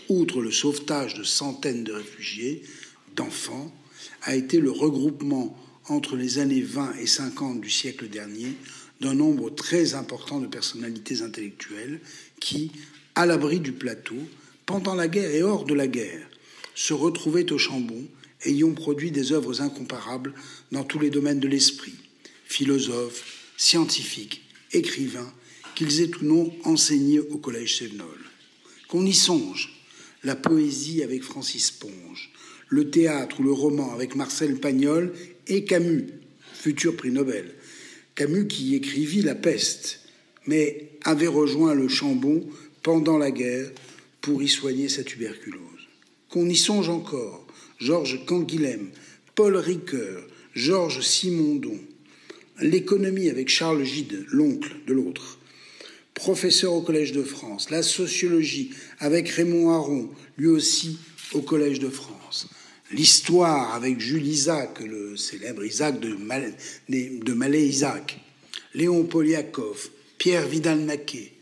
[0.09, 2.63] outre le sauvetage de centaines de réfugiés,
[3.17, 3.75] d'enfants,
[4.23, 5.57] a été le regroupement
[5.91, 8.55] entre les années 20 et 50 du siècle dernier
[9.01, 12.01] d'un nombre très important de personnalités intellectuelles
[12.39, 12.71] qui,
[13.15, 14.17] à l'abri du plateau,
[14.67, 16.29] pendant la guerre et hors de la guerre,
[16.75, 18.07] se retrouvaient au Chambon
[18.45, 20.33] et ont produit des œuvres incomparables
[20.71, 21.97] dans tous les domaines de l'esprit,
[22.45, 25.33] philosophes, scientifiques, écrivains,
[25.75, 28.19] qu'ils aient ou non enseigné au Collège Sévenol.
[28.89, 29.75] Qu'on y songe,
[30.23, 32.31] la poésie avec Francis Ponge,
[32.69, 35.13] le théâtre ou le roman avec Marcel Pagnol
[35.51, 36.07] et Camus,
[36.55, 37.55] futur prix Nobel.
[38.15, 40.01] Camus qui écrivit La peste,
[40.47, 42.49] mais avait rejoint le Chambon
[42.83, 43.71] pendant la guerre
[44.21, 45.61] pour y soigner sa tuberculose.
[46.29, 47.47] Qu'on y songe encore,
[47.79, 48.91] Georges Canguilhem,
[49.35, 50.25] Paul Ricoeur,
[50.55, 51.79] Georges Simondon,
[52.61, 55.39] l'économie avec Charles Gide, l'oncle de l'autre,
[56.15, 60.99] professeur au Collège de France, la sociologie avec Raymond Aron, lui aussi
[61.33, 62.49] au Collège de France,
[62.93, 66.55] l'histoire avec Jules Isaac, le célèbre Isaac de, Mal
[66.89, 68.21] de Malais-Isaac,
[68.75, 71.33] Léon Poliakov, Pierre Vidal-Naquet,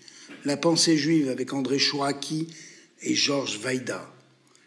[0.45, 2.49] la pensée juive avec André Chouraki
[3.03, 4.13] et Georges Vaida,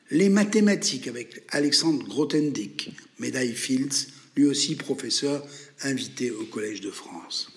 [0.09, 5.45] les mathématiques avec Alexandre Grothendieck, médaille Fields, lui aussi professeur
[5.83, 7.51] invité au Collège de France.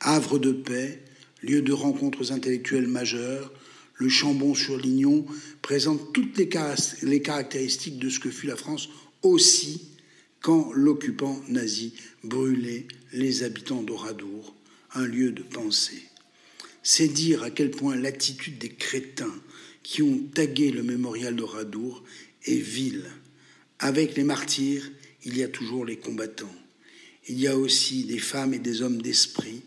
[0.00, 1.02] Havre de paix,
[1.42, 3.52] lieu de rencontres intellectuelles majeures,
[4.02, 5.24] le Chambon-sur-Lignon
[5.62, 8.88] présente toutes les, caractéristiques de ce que fut la France
[9.22, 9.90] aussi
[10.40, 11.94] quand l'occupant nazi
[12.24, 14.56] brûlait les habitants d'Oradour,
[14.94, 16.02] un lieu de pensée.
[16.82, 19.34] C'est dire à quel point l'attitude des crétins
[19.84, 22.02] qui ont tagué le mémorial d'Oradour
[22.44, 23.04] est vile.
[23.78, 24.90] Avec les martyrs,
[25.24, 26.54] il y a toujours les combattants.
[27.28, 29.62] Il y a aussi des femmes et des hommes d'esprit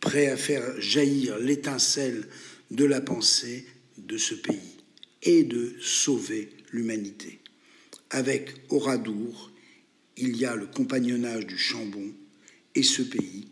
[0.00, 2.26] prêts à faire jaillir l'étincelle
[2.72, 3.64] de la pensée
[3.98, 4.76] de ce pays
[5.22, 7.40] et de sauver l'humanité.
[8.10, 9.50] Avec Oradour,
[10.16, 12.12] il y a le compagnonnage du Chambon
[12.74, 13.48] et ce pays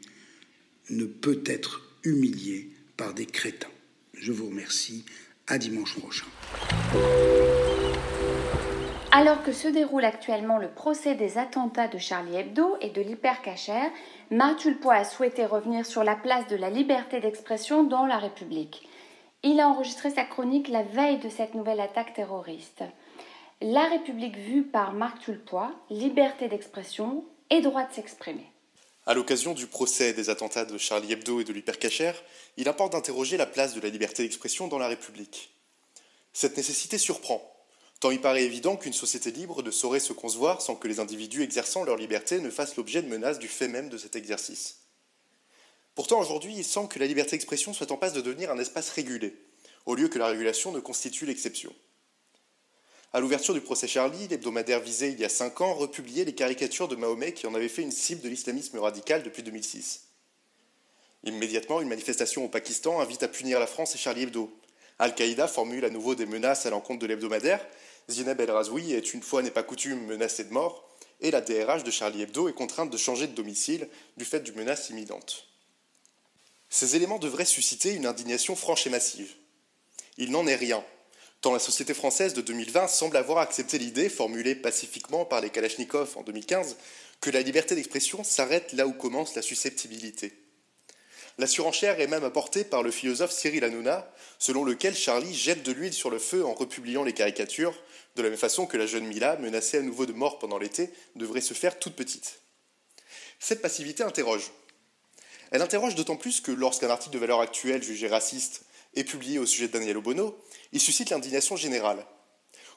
[0.90, 3.68] ne peut être humilié par des crétins.
[4.14, 5.04] Je vous remercie.
[5.46, 6.24] À dimanche prochain.
[9.12, 13.90] Alors que se déroule actuellement le procès des attentats de Charlie Hebdo et de l'hypercacher,
[14.30, 18.88] Marc Tulpois a souhaité revenir sur la place de la liberté d'expression dans la République.
[19.46, 22.82] Il a enregistré sa chronique la veille de cette nouvelle attaque terroriste.
[23.60, 28.50] La République vue par Marc Tulpois, liberté d'expression et droit de s'exprimer.
[29.04, 32.12] À l'occasion du procès des attentats de Charlie Hebdo et de l'hypercacher,
[32.56, 35.54] il importe d'interroger la place de la liberté d'expression dans la République.
[36.32, 37.42] Cette nécessité surprend,
[38.00, 41.42] tant il paraît évident qu'une société libre ne saurait se concevoir sans que les individus
[41.42, 44.83] exerçant leur liberté ne fassent l'objet de menaces du fait même de cet exercice.
[45.94, 48.90] Pourtant, aujourd'hui, il semble que la liberté d'expression soit en passe de devenir un espace
[48.90, 49.36] régulé,
[49.86, 51.72] au lieu que la régulation ne constitue l'exception.
[53.12, 56.88] À l'ouverture du procès Charlie, l'hebdomadaire visé il y a cinq ans republiait les caricatures
[56.88, 60.08] de Mahomet qui en avaient fait une cible de l'islamisme radical depuis 2006.
[61.22, 64.50] Immédiatement, une manifestation au Pakistan invite à punir la France et Charlie Hebdo.
[64.98, 67.64] Al-Qaïda formule à nouveau des menaces à l'encontre de l'hebdomadaire.
[68.10, 70.88] Zineb El Razoui est une fois n'est pas coutume menacée de mort.
[71.20, 74.56] Et la DRH de Charlie Hebdo est contrainte de changer de domicile du fait d'une
[74.56, 75.53] menace imminente.
[76.74, 79.32] Ces éléments devraient susciter une indignation franche et massive.
[80.18, 80.84] Il n'en est rien,
[81.40, 86.18] tant la société française de 2020 semble avoir accepté l'idée, formulée pacifiquement par les Kalachnikov
[86.18, 86.76] en 2015,
[87.20, 90.32] que la liberté d'expression s'arrête là où commence la susceptibilité.
[91.38, 95.70] La surenchère est même apportée par le philosophe Cyril Hanouna, selon lequel Charlie jette de
[95.70, 97.80] l'huile sur le feu en republiant les caricatures,
[98.16, 100.90] de la même façon que la jeune Mila, menacée à nouveau de mort pendant l'été,
[101.14, 102.40] devrait se faire toute petite.
[103.38, 104.50] Cette passivité interroge.
[105.54, 108.62] Elle interroge d'autant plus que lorsqu'un article de valeur actuelle jugé raciste
[108.96, 110.36] est publié au sujet de Daniel Obono,
[110.72, 112.04] il suscite l'indignation générale.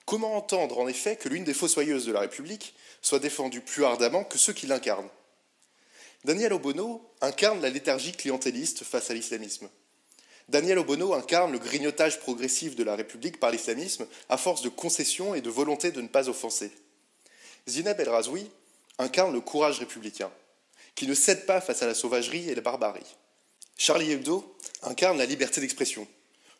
[0.05, 4.23] Comment entendre en effet que l'une des fossoyeuses de la République soit défendue plus ardemment
[4.23, 5.09] que ceux qui l'incarnent?
[6.23, 9.67] Daniel Obono incarne la léthargie clientéliste face à l'islamisme.
[10.47, 15.33] Daniel Obono incarne le grignotage progressif de la République par l'islamisme à force de concessions
[15.33, 16.71] et de volonté de ne pas offenser.
[17.67, 18.51] Zineb El Razoui
[18.99, 20.29] incarne le courage républicain
[20.97, 23.15] qui ne cède pas face à la sauvagerie et la barbarie.
[23.77, 26.05] Charlie Hebdo incarne la liberté d'expression,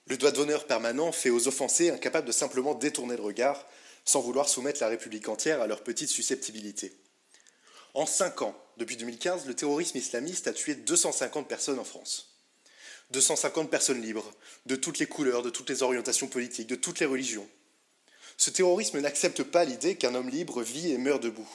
[0.09, 3.65] le doigt d'honneur permanent fait aux offensés incapables de simplement détourner le regard,
[4.05, 6.93] sans vouloir soumettre la République entière à leur petite susceptibilité.
[7.93, 12.37] En cinq ans, depuis 2015, le terrorisme islamiste a tué 250 personnes en France.
[13.11, 14.31] 250 personnes libres,
[14.65, 17.47] de toutes les couleurs, de toutes les orientations politiques, de toutes les religions.
[18.37, 21.49] Ce terrorisme n'accepte pas l'idée qu'un homme libre vit et meurt debout.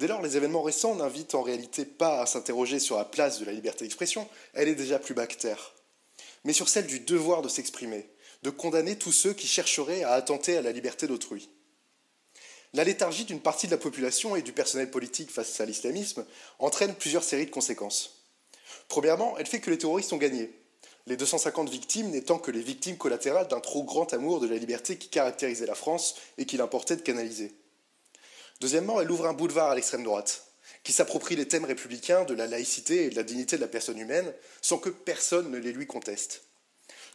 [0.00, 3.44] Dès lors, les événements récents n'invitent en réalité pas à s'interroger sur la place de
[3.44, 5.74] la liberté d'expression, elle est déjà plus bactère,
[6.42, 8.08] mais sur celle du devoir de s'exprimer,
[8.42, 11.50] de condamner tous ceux qui chercheraient à attenter à la liberté d'autrui.
[12.72, 16.24] La léthargie d'une partie de la population et du personnel politique face à l'islamisme
[16.60, 18.24] entraîne plusieurs séries de conséquences.
[18.88, 20.50] Premièrement, elle fait que les terroristes ont gagné,
[21.08, 24.96] les 250 victimes n'étant que les victimes collatérales d'un trop grand amour de la liberté
[24.96, 27.52] qui caractérisait la France et qu'il importait de canaliser.
[28.60, 30.46] Deuxièmement, elle ouvre un boulevard à l'extrême droite,
[30.82, 33.98] qui s'approprie les thèmes républicains de la laïcité et de la dignité de la personne
[33.98, 36.42] humaine, sans que personne ne les lui conteste.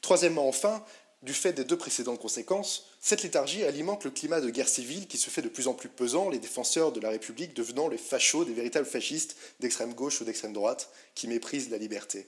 [0.02, 0.84] Troisièmement, enfin,
[1.22, 5.18] du fait des deux précédentes conséquences, cette léthargie alimente le climat de guerre civile qui
[5.18, 8.46] se fait de plus en plus pesant, les défenseurs de la République devenant les fachos
[8.46, 12.28] des véritables fascistes d'extrême gauche ou d'extrême droite qui méprisent la liberté.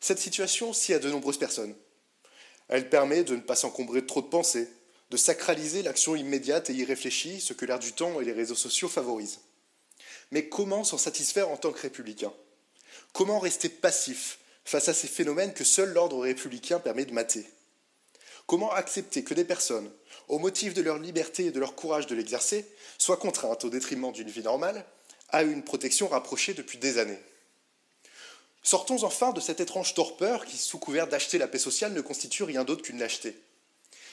[0.00, 1.74] Cette situation s'y à de nombreuses personnes.
[2.68, 4.68] Elle permet de ne pas s'encombrer de trop de pensées,
[5.12, 8.88] de sacraliser l'action immédiate et irréfléchie, ce que l'air du temps et les réseaux sociaux
[8.88, 9.40] favorisent.
[10.30, 12.32] Mais comment s'en satisfaire en tant que républicain?
[13.12, 17.46] Comment rester passif face à ces phénomènes que seul l'ordre républicain permet de mater?
[18.46, 19.90] Comment accepter que des personnes,
[20.28, 22.64] au motif de leur liberté et de leur courage de l'exercer,
[22.96, 24.82] soient contraintes, au détriment d'une vie normale,
[25.28, 27.20] à une protection rapprochée depuis des années?
[28.62, 32.44] Sortons enfin de cette étrange torpeur qui, sous couvert d'acheter la paix sociale, ne constitue
[32.44, 33.36] rien d'autre qu'une lâcheté.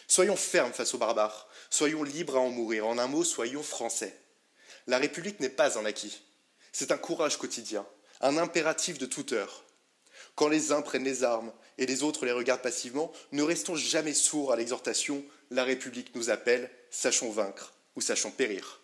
[0.09, 4.19] Soyons fermes face aux barbares, soyons libres à en mourir, en un mot, soyons français.
[4.87, 6.19] La République n'est pas un acquis,
[6.73, 7.85] c'est un courage quotidien,
[8.19, 9.63] un impératif de toute heure.
[10.33, 14.15] Quand les uns prennent les armes et les autres les regardent passivement, ne restons jamais
[14.15, 18.78] sourds à l'exhortation La République nous appelle, sachons vaincre ou sachons périr.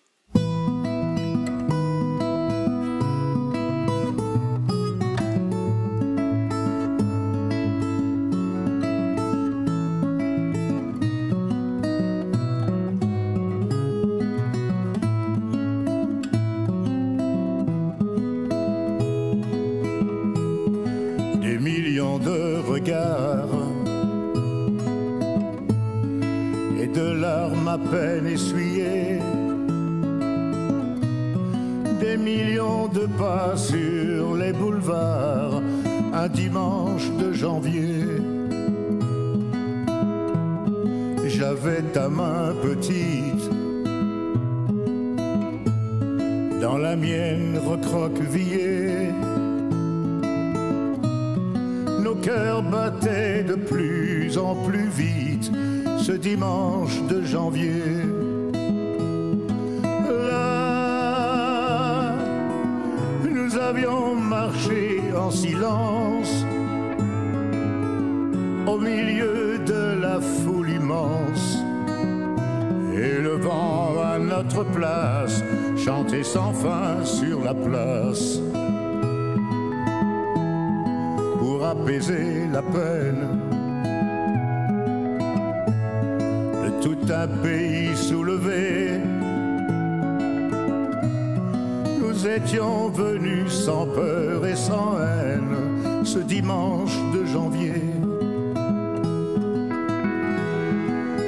[92.25, 97.83] Nous étions venus sans peur et sans haine ce dimanche de janvier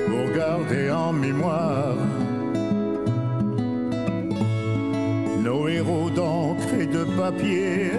[0.08, 1.94] pour garder en mémoire
[5.44, 7.92] nos héros d'encre et de papier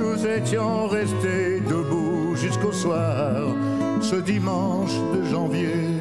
[0.00, 3.54] nous étions restés debout jusqu'au soir,
[4.00, 5.93] ce dimanche de janvier.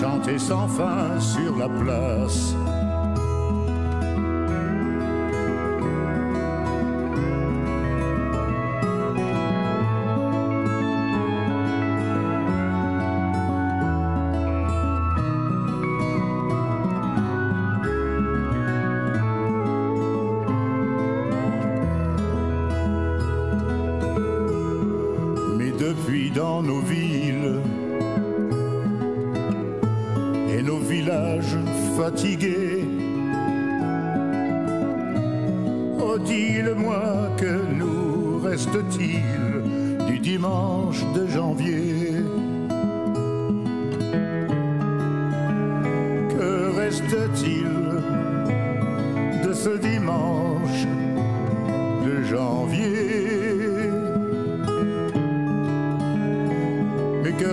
[0.00, 2.54] Chantait sans fin sur la place.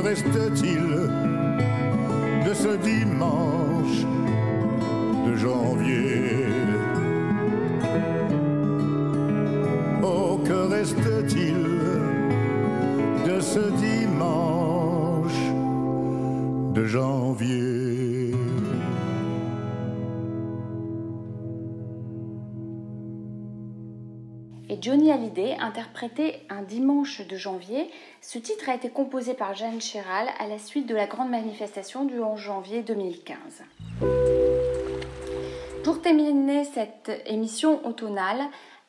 [0.08, 0.88] Reste-t-il
[2.48, 4.06] de ce dimanche
[5.28, 6.46] de janvier?
[10.02, 11.64] Oh, que reste-t-il
[13.28, 15.42] de ce dimanche
[16.74, 17.17] de janvier?
[24.88, 27.92] Johnny Hallyday interprétait Un dimanche de janvier.
[28.22, 32.06] Ce titre a été composé par Jeanne Chéral à la suite de la grande manifestation
[32.06, 33.38] du 11 janvier 2015.
[35.84, 38.40] Pour terminer cette émission automnale,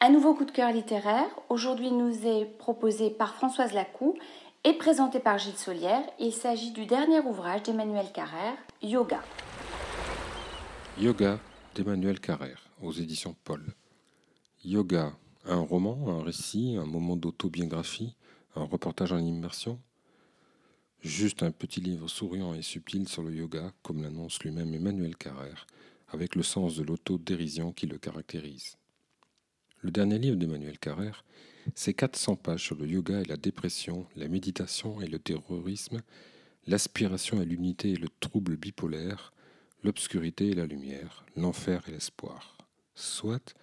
[0.00, 4.14] un nouveau coup de cœur littéraire, aujourd'hui nous est proposé par Françoise Lacou
[4.62, 6.04] et présenté par Gilles Solière.
[6.20, 9.18] Il s'agit du dernier ouvrage d'Emmanuel Carrère, Yoga.
[10.96, 11.40] Yoga
[11.74, 13.74] d'Emmanuel Carrère aux éditions Paul.
[14.64, 15.10] Yoga,
[15.48, 18.14] un roman, un récit, un moment d'autobiographie,
[18.54, 19.80] un reportage en immersion
[21.00, 25.66] Juste un petit livre souriant et subtil sur le yoga, comme l'annonce lui-même Emmanuel Carrère,
[26.08, 28.76] avec le sens de l'autodérision qui le caractérise.
[29.80, 31.24] Le dernier livre d'Emmanuel Carrère,
[31.76, 36.02] c'est 400 pages sur le yoga et la dépression, la méditation et le terrorisme,
[36.66, 39.32] l'aspiration à l'unité et le trouble bipolaire,
[39.84, 42.58] l'obscurité et la lumière, l'enfer et l'espoir.
[42.96, 43.54] Soit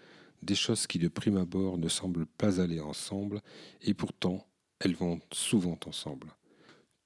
[0.45, 3.41] des choses qui de prime abord ne semblent pas aller ensemble,
[3.81, 4.45] et pourtant
[4.79, 6.27] elles vont souvent ensemble.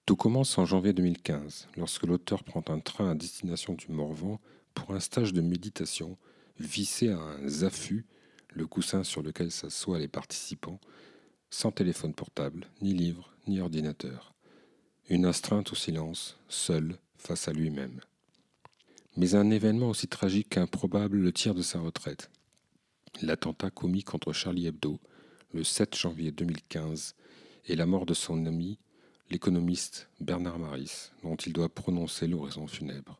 [0.06, 4.40] Tout commence en janvier 2015, lorsque l'auteur prend un train à destination du Morvan
[4.74, 6.18] pour un stage de méditation
[6.60, 8.06] vissé à un ZAFU,
[8.50, 10.80] le coussin sur lequel s'assoient les participants,
[11.50, 14.34] sans téléphone portable, ni livre, ni ordinateur.
[15.10, 18.02] Une astreinte au silence, seul, face à lui-même.
[19.16, 22.30] Mais un événement aussi tragique qu'improbable le tire de sa retraite.
[23.22, 25.00] L'attentat commis contre Charlie Hebdo
[25.52, 27.16] le 7 janvier 2015
[27.66, 28.78] et la mort de son ami,
[29.30, 33.20] l'économiste Bernard Maris, dont il doit prononcer l'oraison funèbre.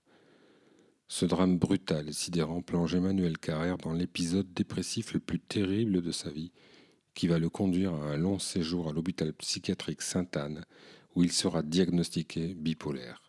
[1.08, 6.12] Ce drame brutal et sidérant plonge Emmanuel Carrère dans l'épisode dépressif le plus terrible de
[6.12, 6.52] sa vie,
[7.16, 10.66] qui va le conduire à un long séjour à l'hôpital psychiatrique Sainte-Anne,
[11.16, 13.24] où il sera diagnostiqué bipolaire.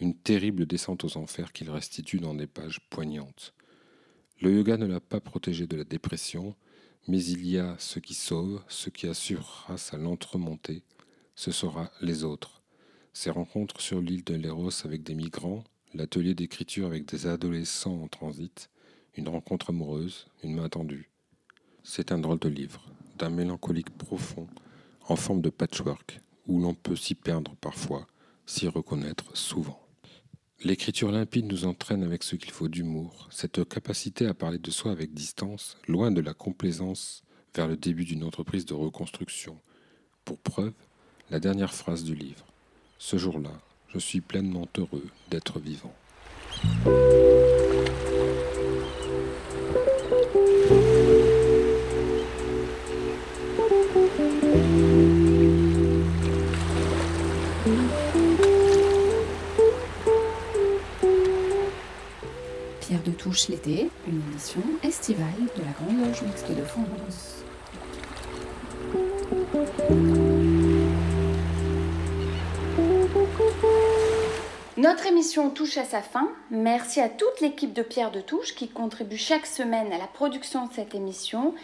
[0.00, 3.54] Une terrible descente aux enfers qu'il restitue dans des pages poignantes.
[4.40, 6.54] Le yoga ne l'a pas protégé de la dépression,
[7.08, 10.84] mais il y a ce qui sauve, ce qui assurera sa lente remontée,
[11.34, 12.62] ce sera les autres.
[13.12, 18.06] Ses rencontres sur l'île de Léros avec des migrants, l'atelier d'écriture avec des adolescents en
[18.06, 18.70] transit,
[19.16, 21.10] une rencontre amoureuse, une main tendue.
[21.82, 22.84] C'est un drôle de livre,
[23.18, 24.46] d'un mélancolique profond,
[25.08, 28.06] en forme de patchwork, où l'on peut s'y perdre parfois,
[28.46, 29.87] s'y reconnaître souvent.
[30.64, 34.90] L'écriture limpide nous entraîne avec ce qu'il faut d'humour, cette capacité à parler de soi
[34.90, 37.22] avec distance, loin de la complaisance
[37.54, 39.56] vers le début d'une entreprise de reconstruction.
[40.24, 40.74] Pour preuve,
[41.30, 42.44] la dernière phrase du livre.
[42.98, 43.52] Ce jour-là,
[43.86, 45.94] je suis pleinement heureux d'être vivant.
[63.28, 67.44] L'été, une édition estivale de la Grande Loge Mixte de France.
[74.78, 76.30] Notre émission touche à sa fin.
[76.50, 80.66] Merci à toute l'équipe de Pierre de Touche qui contribue chaque semaine à la production
[80.66, 81.54] de cette émission,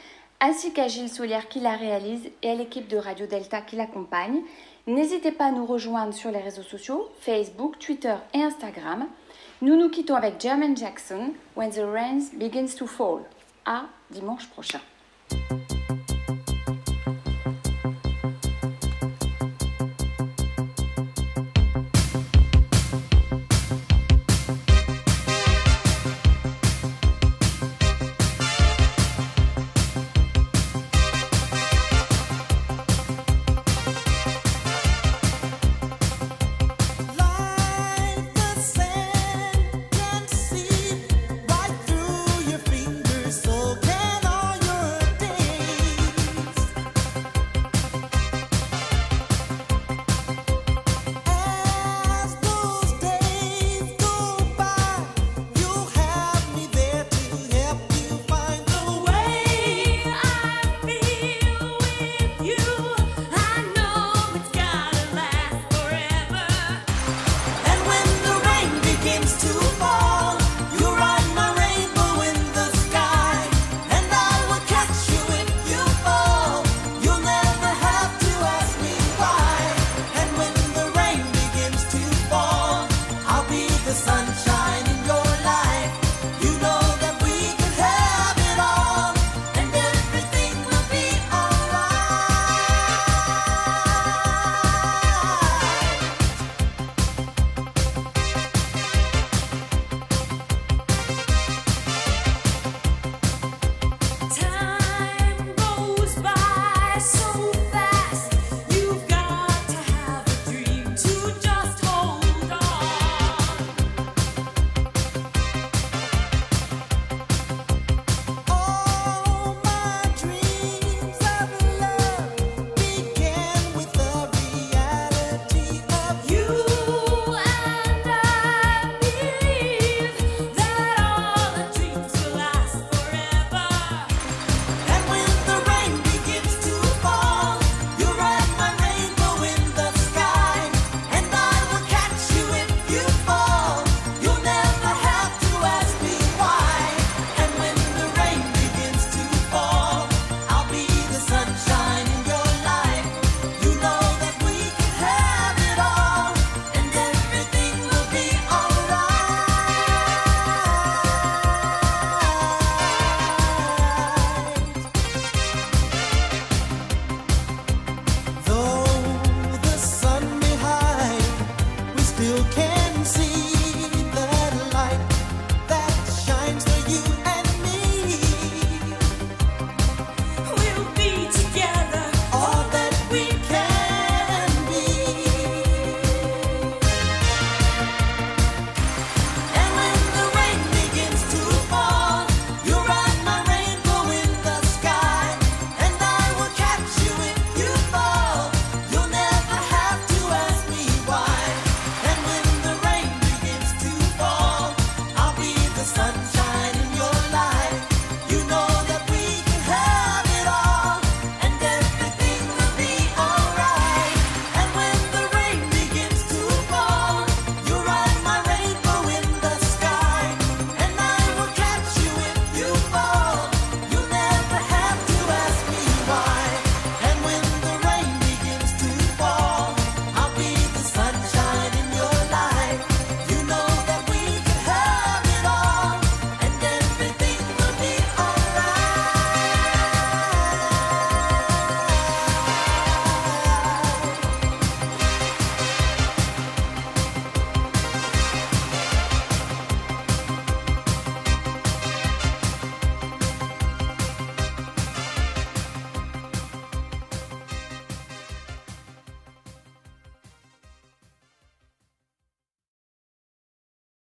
[0.41, 4.43] ainsi qu'à Gilles Soulière qui la réalise et à l'équipe de Radio Delta qui l'accompagne.
[4.87, 9.07] N'hésitez pas à nous rejoindre sur les réseaux sociaux, Facebook, Twitter et Instagram.
[9.63, 13.23] Nous nous quittons avec German Jackson, When the Rain Begins to Fall.
[13.65, 14.81] À dimanche prochain.